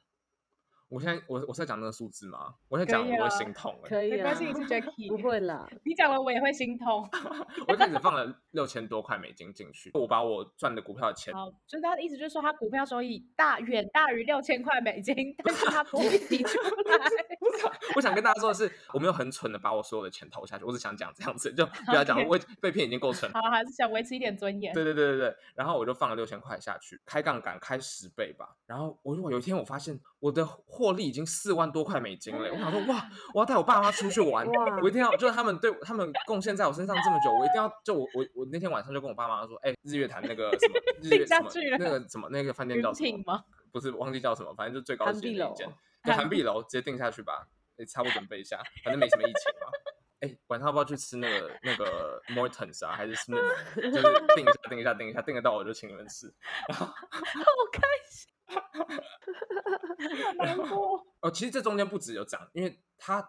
[0.91, 2.53] 我现在我我是在讲那个数字吗？
[2.67, 5.65] 我在讲我会心痛，可以，没关系，你是 Jacky，不会啦。
[5.85, 7.09] 你讲了我也会心痛。
[7.65, 16.71] 我一开始放了六千多块美金进去，我把我赚的股票的钱，好，就他的意思就是说他股票收益大远大于六千块美金，但是他不会提出来。
[17.95, 23.31] 我想跟大家说的是，我没有很蠢的把我所有的钱投下去，我只想讲这样子，就不要讲我被骗已经够蠢。
[23.31, 24.73] 好，还是想维持一点尊严。
[24.73, 28.57] 对对对对对，然后我就放了六千块下去，开杠杆开十倍吧。
[28.65, 30.45] 然后我如果有一天我发现我的
[30.81, 31.71] 获利已经四万。
[31.71, 32.51] 多块美金了！
[32.51, 34.45] 我想说，哇，我要带我爸妈出去玩，
[34.81, 43.45] 我一定要，就是他们对他们贡献在我身上这么久，我一定要，就我我我那天晚上就跟我爸妈说，哎、欸，日月潭那个什么日 月什么那个什么那个饭店叫什么？
[43.71, 45.65] 不是忘记叫什么，反正就最高级的一间，
[46.03, 47.47] 就涵碧楼，直接定下去吧。
[47.77, 49.67] 你、欸、差不多准备一下，反正没什么疫情嘛。
[50.19, 52.91] 哎、欸，晚上要不要去吃那个那个 Mortons 啊？
[52.91, 53.39] 还是 Smith？
[53.75, 56.33] 就是订一下，订一下，订一下，订得到我就请你们吃。
[56.73, 56.93] 好
[57.71, 58.30] 开心。
[60.37, 63.19] 难过哦，其实这中间不只有涨，因为它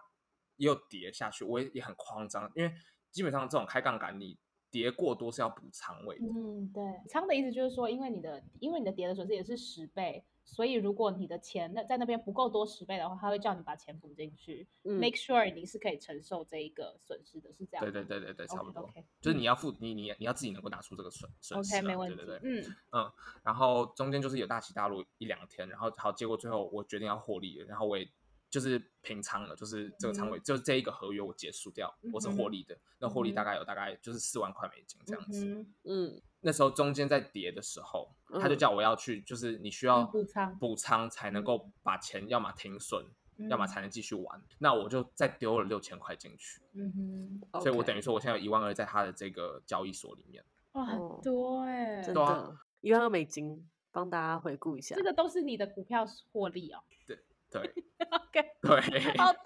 [0.57, 2.73] 也有跌下去，我也也很慌张，因为
[3.11, 4.37] 基本上这种开杠杆，你
[4.71, 6.25] 跌过多是要补仓位的。
[6.25, 10.25] 嗯，对，仓的意思就是说，因为你的因为你的跌的损失也是十倍。
[10.45, 17.83] 所以，如果你的钱那在那边不够多十倍的话，他会叫你把钱补进去，嗯，make sure 你是可以承受这一个损失的，是这样。
[17.83, 18.83] 对对对对对，差不多。
[18.89, 21.77] Okay, 就是你要付你你你要自己能够拿出这个损损失。
[21.77, 22.15] OK，没问题。
[22.15, 23.11] 对对对，嗯嗯。
[23.41, 28.07] 然后中间就是有大起大落一两天，然后好，结果最后我决定要获利了，然后我也
[28.49, 32.75] 就是平仓了，就是这个仓位，嗯、就是这一个合约我结束掉，我是获利的。
[32.75, 35.65] 嗯、那获利大概有大概就是四万块美金这样子。
[35.85, 36.21] 嗯。
[36.43, 43.05] 嗯那时候中间在跌的时候，他就叫我要去，就是你需要补仓补仓才能够把钱要么停损，
[43.37, 44.41] 嗯、要么才能继续玩。
[44.59, 57.17] 那我就再丢了六千块进去，嗯哼，所以我等于说我现在有一万二在他的这个交易所里面，哇，很多哎、欸，真的，一万二美金，帮大家回顾一下，这个都是你的股票获利哦，对
[57.49, 57.61] 对
[58.09, 59.39] ，OK，对， 好多，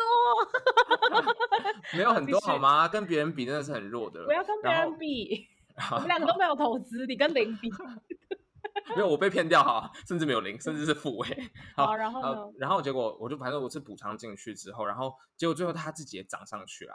[1.95, 2.88] 没有很多好吗？
[2.88, 4.60] 跟别人比真的是很弱的，不要跟。
[4.63, 5.47] 别人比，
[5.92, 7.70] 我们两个都没有投资，你跟零比。
[8.96, 11.52] 没有，我被骗掉哈，甚至没有零，甚至是负位。
[11.76, 12.54] 好，然后呢？
[12.58, 16.94] 然后结果我就反正我是补偿进去之后，然后结果最后他自己也涨上去了，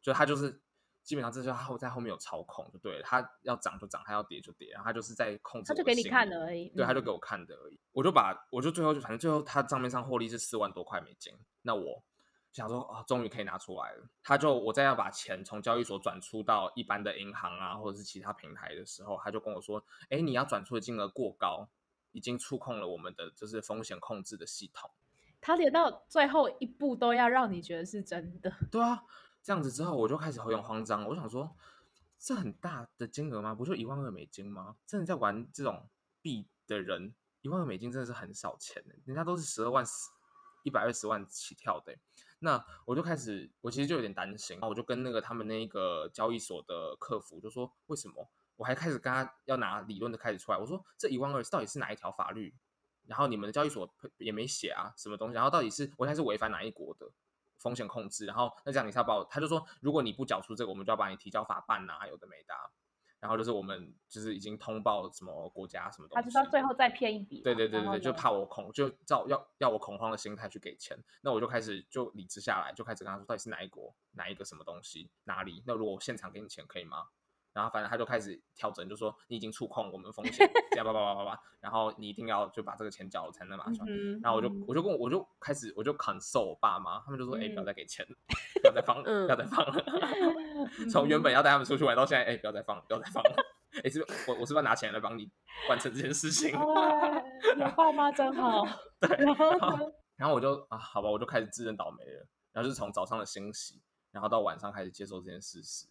[0.00, 0.60] 就他就是
[1.02, 5.68] 基本上这就他在后面有操控，就对了，他要涨就涨，他要跌就跌，然后他就是在控制。
[5.68, 7.74] 他就给你看的而已，对，他就给我看的而已。
[7.74, 12.02] 嗯、我就把我就最后就反正最后他账面上获利是四万多块美金，那我。
[12.52, 14.08] 想说啊，终于可以拿出来了。
[14.22, 21.68] 他就我再要把钱从交易所转出到一般的银行啊，或者是其他平台的时候，他就跟我说：“哎，你要转出的金额过高，
[22.12, 24.90] 已经触控了我们的就是风险控制的系统。”
[25.40, 28.52] 他连到最后一步都要让你觉得是真的。
[28.72, 29.04] 对啊，
[29.40, 31.04] 这样子之后我就开始有点慌张。
[31.06, 31.54] 我想说，
[32.18, 33.54] 这很大的金额吗？
[33.54, 34.76] 不就一万二美金吗？
[34.84, 35.88] 真的在玩这种
[36.20, 39.84] 币的人，一万二美金真的是很少钱的，人家都是十二万、
[40.64, 41.96] 一百二十万起跳的。
[42.40, 48.28] 那我就开始，我其实就有点担心，然后我就跟那个他们那个交易所的客服就说，为什么？
[48.56, 52.52] 我还开始跟他要拿理论的开始出来，我说这一万二到底是哪一条法律？
[53.06, 55.34] 然后你们的交易所也没写啊，什么东西？
[55.34, 57.08] 然后到底是我现在是违反哪一国的
[57.58, 58.26] 风险控制？
[58.26, 62.54] 然后那这样你才要把我，他就说，如果你不缴出这个，我们就要把你提交法办啊，有的没的。
[63.20, 67.40] 然后就是我们就是已经通报什么国家什么东西，他就到最后再骗一笔。
[67.40, 70.96] 对对对对对，就怕我恐，就照要要我恐慌的心态去给钱。
[71.22, 75.62] 那我就开始就理智下来，就开始跟他说到底是哪一国哪一个什么东西哪里？
[75.66, 77.08] 那如果我现场给你钱可以吗？
[77.58, 83.84] 然后反正他就开始调整，就说你已经触控我们风险，这样叭叭叭叭叭，然后你一定要就把这个钱缴了才能马上。
[83.88, 88.06] 嗯、然后我就我就跟我我就开始我就 console 我爸妈，他们就说哎、嗯、不要再给钱，
[88.62, 89.84] 不要再放，不要再放了。
[90.88, 93.34] 从原本要带他们出去玩到现在，哎不要再放，不要再放了。
[93.82, 95.28] 哎，是我我是不是要拿钱来帮你
[95.68, 96.52] 完成这件事情？
[97.58, 98.64] 你爸妈真好。
[99.00, 102.24] 对，然后然后我就啊好吧，我就开始自认倒霉了。
[102.52, 105.86] 然后就是从早上的欣喜，然后到晚上开始接受这件事实。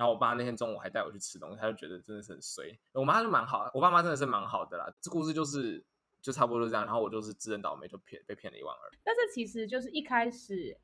[0.00, 2.74] 然后我爸那天中午还带我去吃东西，他就觉得真的是很衰。
[2.94, 4.90] 我妈就蛮好，我爸妈真的是蛮好的啦。
[4.98, 5.84] 这故事就是
[6.22, 6.86] 就差不多就这样。
[6.86, 8.90] 然后我就是自认倒霉，就骗被骗了一万二。
[9.04, 10.74] 但是其实就是一开始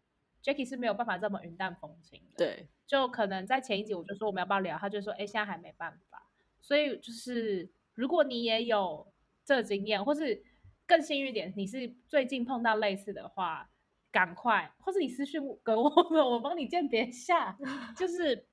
[0.42, 2.36] Jackie 是没有办法这么云淡风轻的。
[2.36, 6.28] 对，就可能在前一集我就说我们要不要聊，他就说哎现在还没办法。
[6.60, 9.10] 所以就是如果你也有
[9.46, 10.44] 这个经验，或是
[10.86, 13.70] 更幸运一点，你是最近碰到类似的话，
[14.12, 15.88] 赶快，或是你私讯给我，
[16.28, 17.56] 我帮你鉴别下，
[17.96, 18.46] 就是。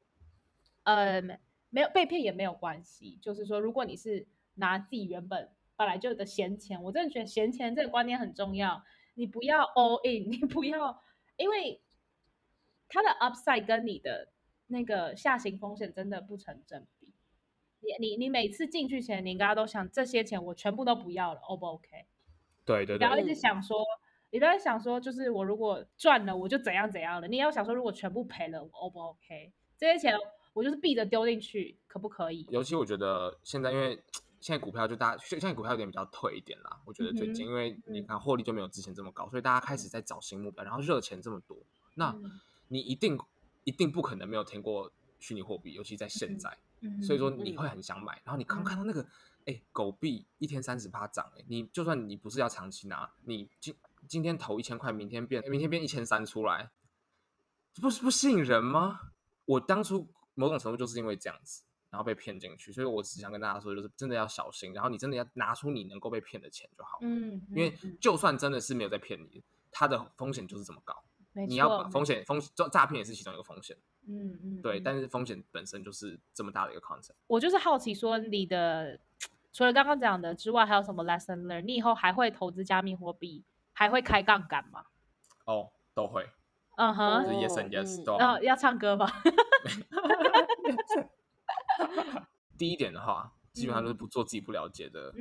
[0.84, 1.22] 呃，
[1.70, 8.84] 没有被骗也没有关系，就是说，如果你是拿自己原本本来就有的闲钱，我真的觉得闲钱这个观念很重要，
[9.16, 11.02] 你不要 all in，你不要，
[11.38, 11.82] 因为
[12.88, 14.30] 它的 upside 跟你的
[14.68, 17.14] 那个下行风险真的不成正比。
[17.80, 22.06] 你你你每次进去前，你应该都想这些钱我全部都不要了，O 不 OK？
[22.66, 23.84] 对对对，不要一直想说，
[24.30, 29.52] 你不要想说，就是我如果赚了我就怎样怎样了，你要想说如果全部赔了我 O 不 OK？
[29.78, 30.16] 这些钱。
[30.54, 32.46] 我就是避着丢进去，可不可以？
[32.50, 34.04] 尤其我觉得现在，因为
[34.40, 36.80] 现在股票就大家现在股票有点比较退一点啦。
[36.86, 41.58] 我觉得最近，嗯、因为你看获利就没有之前这么高，所以大家开始在找新目标，然后热钱这么多，
[41.96, 42.16] 那
[42.68, 43.20] 你一定
[43.64, 48.22] 一定不可能没有听过虚拟货币，尤其在现在，嗯、所以说你会很想买。
[48.24, 49.02] 然后你刚看到那个，
[49.46, 53.74] 哎、欸，狗币一天三十趴涨，哎，你就算你不是要长期拿，你今
[54.08, 56.70] 今天投一千块，明天变明天变一千三出来，
[57.74, 59.00] 这不是不吸引人吗？
[59.46, 60.08] 我当初。
[60.36, 66.98] 某种程度就是因为这样子，然后被骗进去，所以我只想跟大家说，就是真的要小心，然后你真的要拿出你能够被骗的钱就好。
[67.02, 70.96] 嗯，因为就算真的是没有在骗你，它的风险就是这么高。
[71.48, 73.76] 你要把风险风诈诈骗也是其中一个风险。
[74.08, 77.16] 嗯嗯，对，但是风险本身就是这么大的一个 concept。
[77.26, 79.00] 我就是好奇说，你的
[79.52, 81.62] 除了刚刚讲的之外，还有什么 lesson learn？
[81.62, 84.86] 你以后还会投资加密货币，还会开杠杆吗？
[85.46, 86.30] 哦，都会。
[86.76, 88.18] 嗯哼，就是 yes and yes 都。
[88.18, 89.08] 然后要唱歌吗？
[92.58, 95.12] 第一点的话，基本上就是不做自己不了解的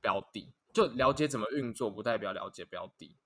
[0.00, 3.16] 标的，嗯、就了解怎么运作，不代表了解标的。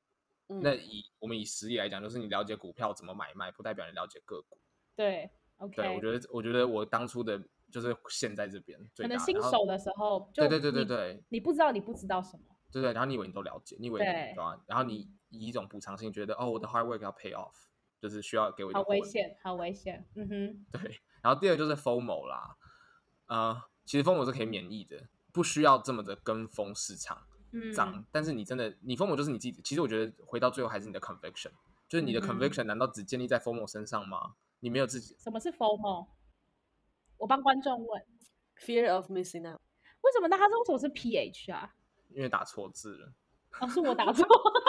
[0.48, 4.58] 嗯、那以我们以实力来讲，就是你了解股票怎么买卖，不代表你了解个股。
[4.96, 5.76] 对，OK。
[5.76, 7.40] 对，我觉得，我觉得我当初的
[7.70, 14.60] 就是陷在这边，可能新手的时候，对对对对对，你不知道你不知道什么，对对，然后你以为你都了解，你以为你对吧？
[14.66, 17.54] 然后你以一种补偿性觉得，哦，我的 hard work 要 pay off。
[18.00, 18.82] 就是需要给我一点。
[18.82, 20.06] 好危险，好危险。
[20.14, 21.00] 嗯哼， 对。
[21.22, 22.56] 然后第二个就是 FOMO 啦，
[23.26, 27.26] 呃，其实 FOMO 是可以免疫的，不需要这么的跟风市场。
[27.74, 29.60] 涨，嗯、但是你真的你 FOMO 就是你自己。
[29.62, 31.50] 其实我觉得回到最后还是你的 conviction，
[31.88, 34.36] 就是你的 conviction 难道只建立在 FOMO 身上吗？
[34.60, 35.16] 你没有自己？
[35.18, 36.06] 什么是 FOMO？
[37.16, 38.02] 我帮观众问
[38.60, 39.60] ，Fear of missing out。
[40.02, 40.28] 为什么？
[40.28, 41.74] 那他说为什么是 PH 啊？
[42.10, 43.12] 因为打错字了。
[43.60, 44.24] 哦，是我打错。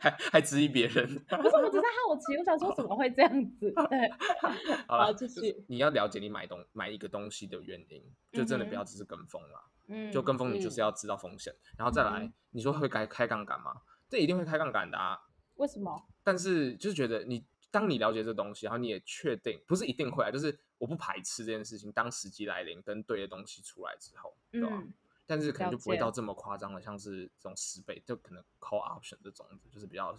[0.00, 1.06] 还还质疑别人？
[1.28, 3.72] 不是，我只是好奇，我想说怎么会这样子？
[3.88, 4.10] 对，
[4.86, 5.64] 好了，继续。
[5.68, 9.70] 你要了解你买东买一个东西的原因，就真的不要只是跟风了。
[9.86, 12.30] 嗯，就跟风，你就是要知道风险，嗯、然后再来。
[12.50, 13.82] 你说会开开杠杆吗？
[14.08, 15.18] 这一定会开杠杆的啊。
[15.56, 16.06] 为什么？
[16.22, 21.90] 但是就是觉得你，当你了解这东西，然后你也确定不是一定会啊，就是我不排斥这件事情。
[21.92, 24.68] 当时机来临，跟对的东西出来之后，对吧？
[24.70, 24.92] 嗯
[25.26, 30.14] 但是可能就不会到这么夸张的，像是这种十倍，就可能 call option 这种，就是比较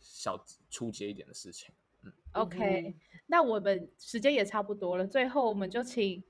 [0.00, 0.38] 小
[0.70, 1.74] 初阶一点的事情。
[2.02, 2.94] 嗯，OK，
[3.26, 6.22] 那我们时间也差不多了，最后我们就请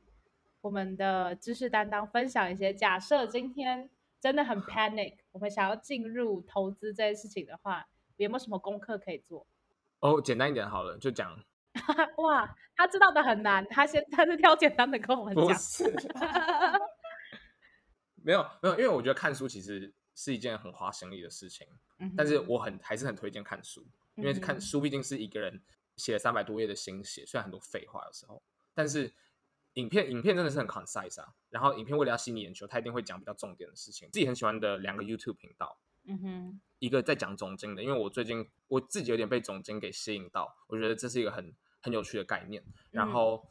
[0.60, 7.86] 我们的知识担当分享一些，假设今天真的很 panic，我们想要进入投资这件事情的话，
[8.16, 9.46] 有没有什么功课可以做？
[10.00, 11.38] 哦，简单一点好了，就讲。
[12.16, 15.46] 哇，他知道的很难，他先他是挑简单的跟我们讲。
[18.26, 21.64] 没有没有，因为我觉得看书其实是一件很花心力的事情，
[22.00, 25.62] 嗯、但是我很还是很推荐看书，因为看书毕竟是一个人
[25.96, 28.42] 写了三百多页的心血，虽然很多废话有时候，
[28.74, 29.14] 但是
[29.74, 34.10] 影片影片真的是很 concise 啊，然后影片为了要吸引眼球，他一定会讲比较重点的事情。
[34.10, 42.64] 自己很喜欢的两个 YouTube 频道，嗯哼，一个在讲总经的，因为我最近我自己有点被总经给吸引到，我觉得这是一个很很有趣的概念。
[42.90, 43.46] 然后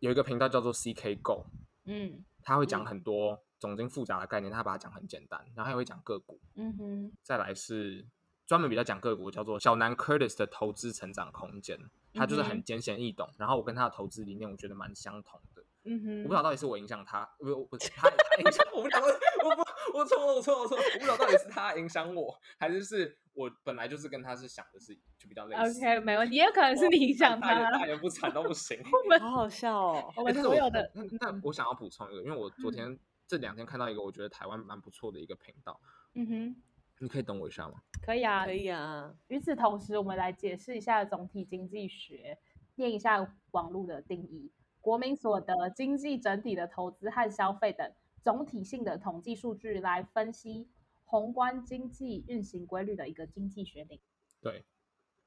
[0.00, 1.46] 有一个频道叫做 CK Go，
[1.84, 3.44] 嗯，他会讲很多。
[3.58, 6.40] 总经复杂的概念，他把它讲很简单，然后还会讲个股。
[6.54, 7.12] 嗯哼。
[7.22, 8.06] 再来是
[8.46, 11.78] 专门比较讲个股，叫做小南 Curtis 的投资成长空间，
[12.14, 13.28] 他就是很浅显易懂。
[13.36, 15.62] 然后我跟他的投资理念，我觉得蛮相同的。
[15.84, 16.18] 嗯哼。
[16.22, 19.06] 我不知道到底是我影响他，不不是 他他影响我，不晓得，
[19.44, 25.80] 我不我错了我错了我错了，我不知道到底是他影响我，还是是我本来就是跟他是想的是就比较类似。
[25.80, 27.70] OK，没问题，也有可能是你影响他。
[27.70, 28.80] 大言不惭都不行。
[29.20, 30.12] 好好笑哦。
[30.16, 30.90] 我们所有的。
[31.20, 32.98] 那我想要补充一个，因为我昨天。
[33.28, 35.78] 这两天看到一个我觉得台湾蛮不错的一个频道，
[36.14, 36.56] 嗯哼，
[36.98, 37.82] 你可以等我一下吗？
[38.02, 39.14] 可以啊，可以啊。
[39.28, 42.38] 与此同时，我们来解释一下总体经济学，
[42.76, 44.50] 念一下网络的定义：
[44.80, 50.66] 国民所得、经济整体的投资和消费等总体性的统计数据，来分析
[51.04, 54.00] 宏观经济运行规律的一个经济学领域。
[54.40, 54.64] 对，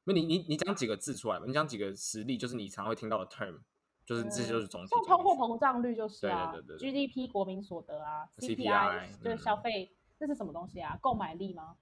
[0.06, 1.46] 那你你你讲几个字出来吧？
[1.46, 3.60] 你讲几个实例，就是你常会听到的 term。
[4.12, 11.00] 就是这些就是总体，像通货膨胀率就是啊，GDP 国民所得啊，CPI 就是消费，这是什么东西啊？
[11.02, 11.78] 购买力吗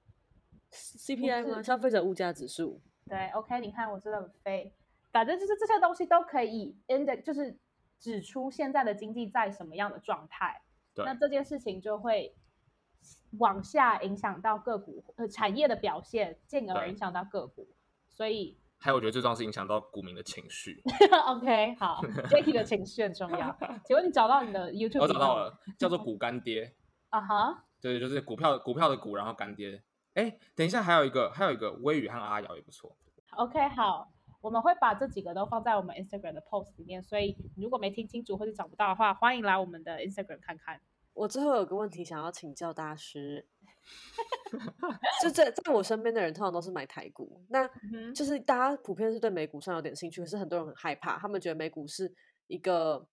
[0.72, 1.64] ？CPI 吗？
[1.64, 2.80] 消费者物价指数。
[3.08, 4.72] 对，OK，你看我真的很废，
[5.12, 7.58] 反正就是这些东西都可以 index，就是
[8.00, 10.62] 指出现在的经济在什么样的状态。
[10.94, 12.36] 对，那这件事情就会
[13.40, 17.68] 往下影响到个股呃产业的表现，进而影响到个股，
[18.08, 18.60] 所以。
[18.82, 20.82] 还有，我觉得最重要是影响到股民的情绪。
[21.28, 23.58] OK，好，Jacky 的情绪很重要。
[23.84, 25.02] 请问你找到你的 YouTube？
[25.02, 26.74] 我找到了，叫做股干爹。
[27.10, 27.58] 啊哈、uh，huh?
[27.82, 29.84] 对，就是股票股票的股，然后干爹。
[30.14, 32.96] 哎，等一下，还有一个，还有一个，微雨和阿瑶也不错。
[33.32, 34.12] OK，好，
[34.42, 40.80] 我们会把这几个都放在我们 Instagram 的 post 里面，所以如果没听清楚或者找不到的话，欢迎来我们的 Instagram 看看。
[41.20, 43.46] 我最后有个问题想要请教大师。
[45.22, 47.44] 就在在我身边的人，通常都是买台股。
[47.50, 47.70] 那
[48.14, 52.14] 就是大家普遍是对美股上有点兴趣，可是很多人很害怕，他们觉得美股是
[52.48, 53.06] 一个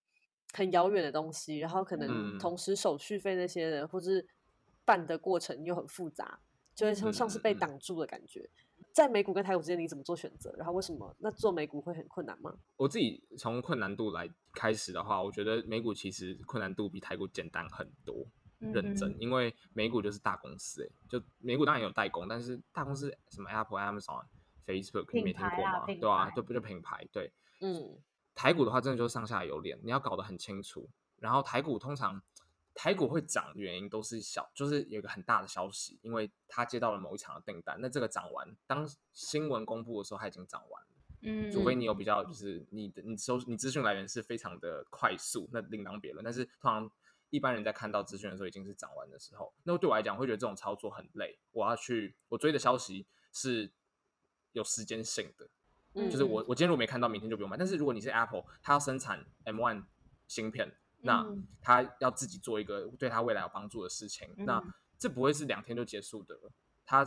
[0.53, 4.27] 很遥远的东西，然后可能同时手续费那些的，或是
[4.85, 6.39] 办的过程又很复杂，
[6.75, 8.49] 就会像像是被挡住的感觉。
[8.97, 10.51] 在美股跟台股之间，你怎么做选择？
[10.57, 12.51] 然后为什么那做美股会很困难吗？
[12.79, 18.27] 我自己从困难度来开始的话，我觉得美股其实困难度比台股简单很多。
[18.59, 24.25] 认真，因为美股就是大公司，哎，就美股当然有代工，但是大公司什么 Apple、Amazon、
[24.65, 25.85] Facebook，你没听过吗？
[25.85, 27.31] 对啊，对不就品牌，对，
[27.61, 27.99] 嗯，
[28.35, 30.89] 台股的话，真的就是上下有脸，你要搞得很清楚。
[31.19, 32.19] 然后台股通常
[32.77, 40.89] 台股会涨的原因都是小，就是有一个很大的消息，因为他接到了某一场的订单，那这个涨完，当新闻公布的时候，它已经涨完了，
[41.23, 46.91] 嗯，除非你有比较，就是你的你收你资讯来源是非常的快速，那另当别论，但是通常。
[47.31, 49.53] 一般人在看到资讯的时候，已经是涨完的时候。
[49.65, 51.37] 那对我来讲，会觉得这种操作很累。
[51.51, 53.73] 我要去，我追的消息是
[54.53, 55.49] 有时间性的，
[55.95, 57.57] 嗯、就是我我今天如果没看到，明天就不用买。
[57.57, 59.85] 但是如果你是 Apple，它要生产 M1
[60.29, 60.73] 芯片，
[61.07, 61.27] 那
[61.63, 64.63] 他要自己做一个对他未来有帮助的事情，嗯、那
[64.99, 66.37] 这不会是两天就结束的。
[66.85, 67.03] 他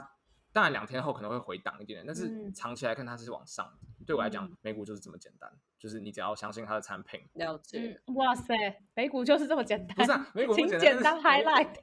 [0.52, 3.88] 当然两天后可能会回档一点点，但是长期来看它是往上的。
[4.06, 7.22] 对我来讲，美股就是这么简单，就是你只要相信它的产品。
[7.34, 8.02] 了解。
[8.16, 8.56] 哇塞，
[8.96, 9.96] 美股就是这么简单。
[9.96, 11.76] 不是啊，美股请简单 highlight。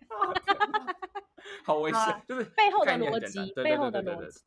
[1.65, 4.41] 好危险，就是背后的逻辑，背后的逻辑。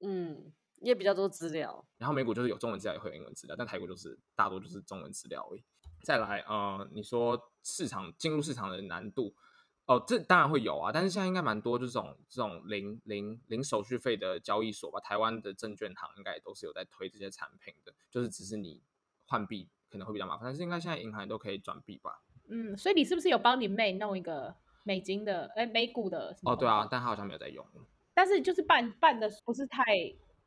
[0.00, 0.50] 嗯，
[0.80, 1.84] 也比较多资料。
[1.98, 5.62] 然后美股就是有中文资料，也会有英文资料，但台股就是大多就是中文资料而已。
[6.02, 9.34] 再来，呃，你说市场进入市场的难度。
[9.86, 18.82] 哦，这当然会有啊，但是现在应该蛮多这种这种零零零手续费的交易所吧，台湾的证券行应该也都是有在推这些产品的，就是只是你
[19.26, 22.20] 换币可能会比较麻烦，但是应该现在银行也都可以转币吧？
[22.48, 26.36] 嗯，所以你是不是有帮你妹弄一个美金的，哎，美股的？
[26.42, 27.64] 哦，对啊，但他好像没有在用。
[28.12, 29.84] 但是就是办办的不是太，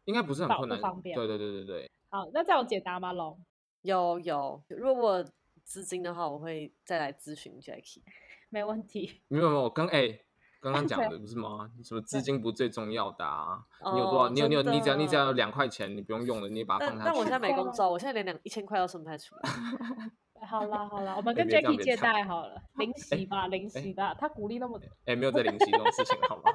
[0.04, 1.16] 应该不是很困难，不方便。
[1.16, 1.89] 对对对对对。
[2.10, 3.14] 好，那再有解答吗？
[3.14, 3.39] 龙？
[3.84, 5.24] 有有，如果
[5.70, 8.01] 资金的话，我会再来咨询 Jackie。
[8.49, 10.20] 没问题，没有没有，刚哎，
[10.59, 11.70] 刚刚讲的 不是吗？
[11.84, 13.63] 什么资金不最重要的啊？
[13.93, 14.30] 你有多少？
[14.30, 17.05] 你有你有你只要你只要有两块钱，你不用用了，你把它放下去。
[17.05, 20.47] 但我现在没 工作，我现在连两一千块都生不太出来。
[20.47, 24.88] 好啦好啦，我们跟 Jackie 借贷好了，零息吧零息吧，他鼓励那么多。
[25.05, 26.51] 哎，没有在零息这种事情，好吗？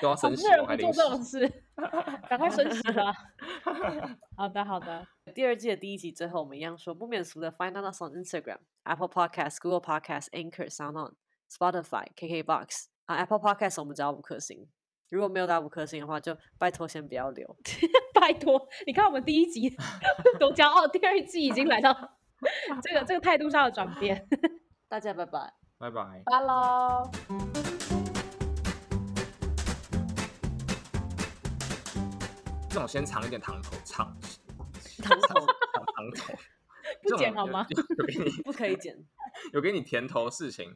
[0.00, 0.76] 都要升息，我。
[0.76, 1.64] 做这种事，
[2.28, 3.12] 赶快升息吧。
[4.36, 8.58] 好的好的，第二季的第一集最后我们一样说不免俗的，Find us on Instagram。
[8.84, 11.12] Apple Podcast、Google Podcast、Anchor、SoundOn、
[11.50, 14.66] Spotify、KKBox 啊，Apple Podcast 我们只要五颗星，
[15.10, 17.56] 如果没有打五颗星的话，就拜托先不要留。
[18.14, 19.70] 拜托，你看我们第一集
[20.38, 21.92] 多骄傲，第二季已经来到
[22.82, 24.26] 这个这个态度上的转变。
[24.88, 27.81] 大家拜拜，拜拜，拜喽。
[32.72, 34.06] 这种先尝一点糖头，尝
[35.04, 35.46] 糖头，
[35.94, 36.34] 糖头。
[37.02, 37.66] 不剪好吗？
[37.70, 38.96] 有给你不可以剪，
[39.52, 40.74] 有给你甜头的事情，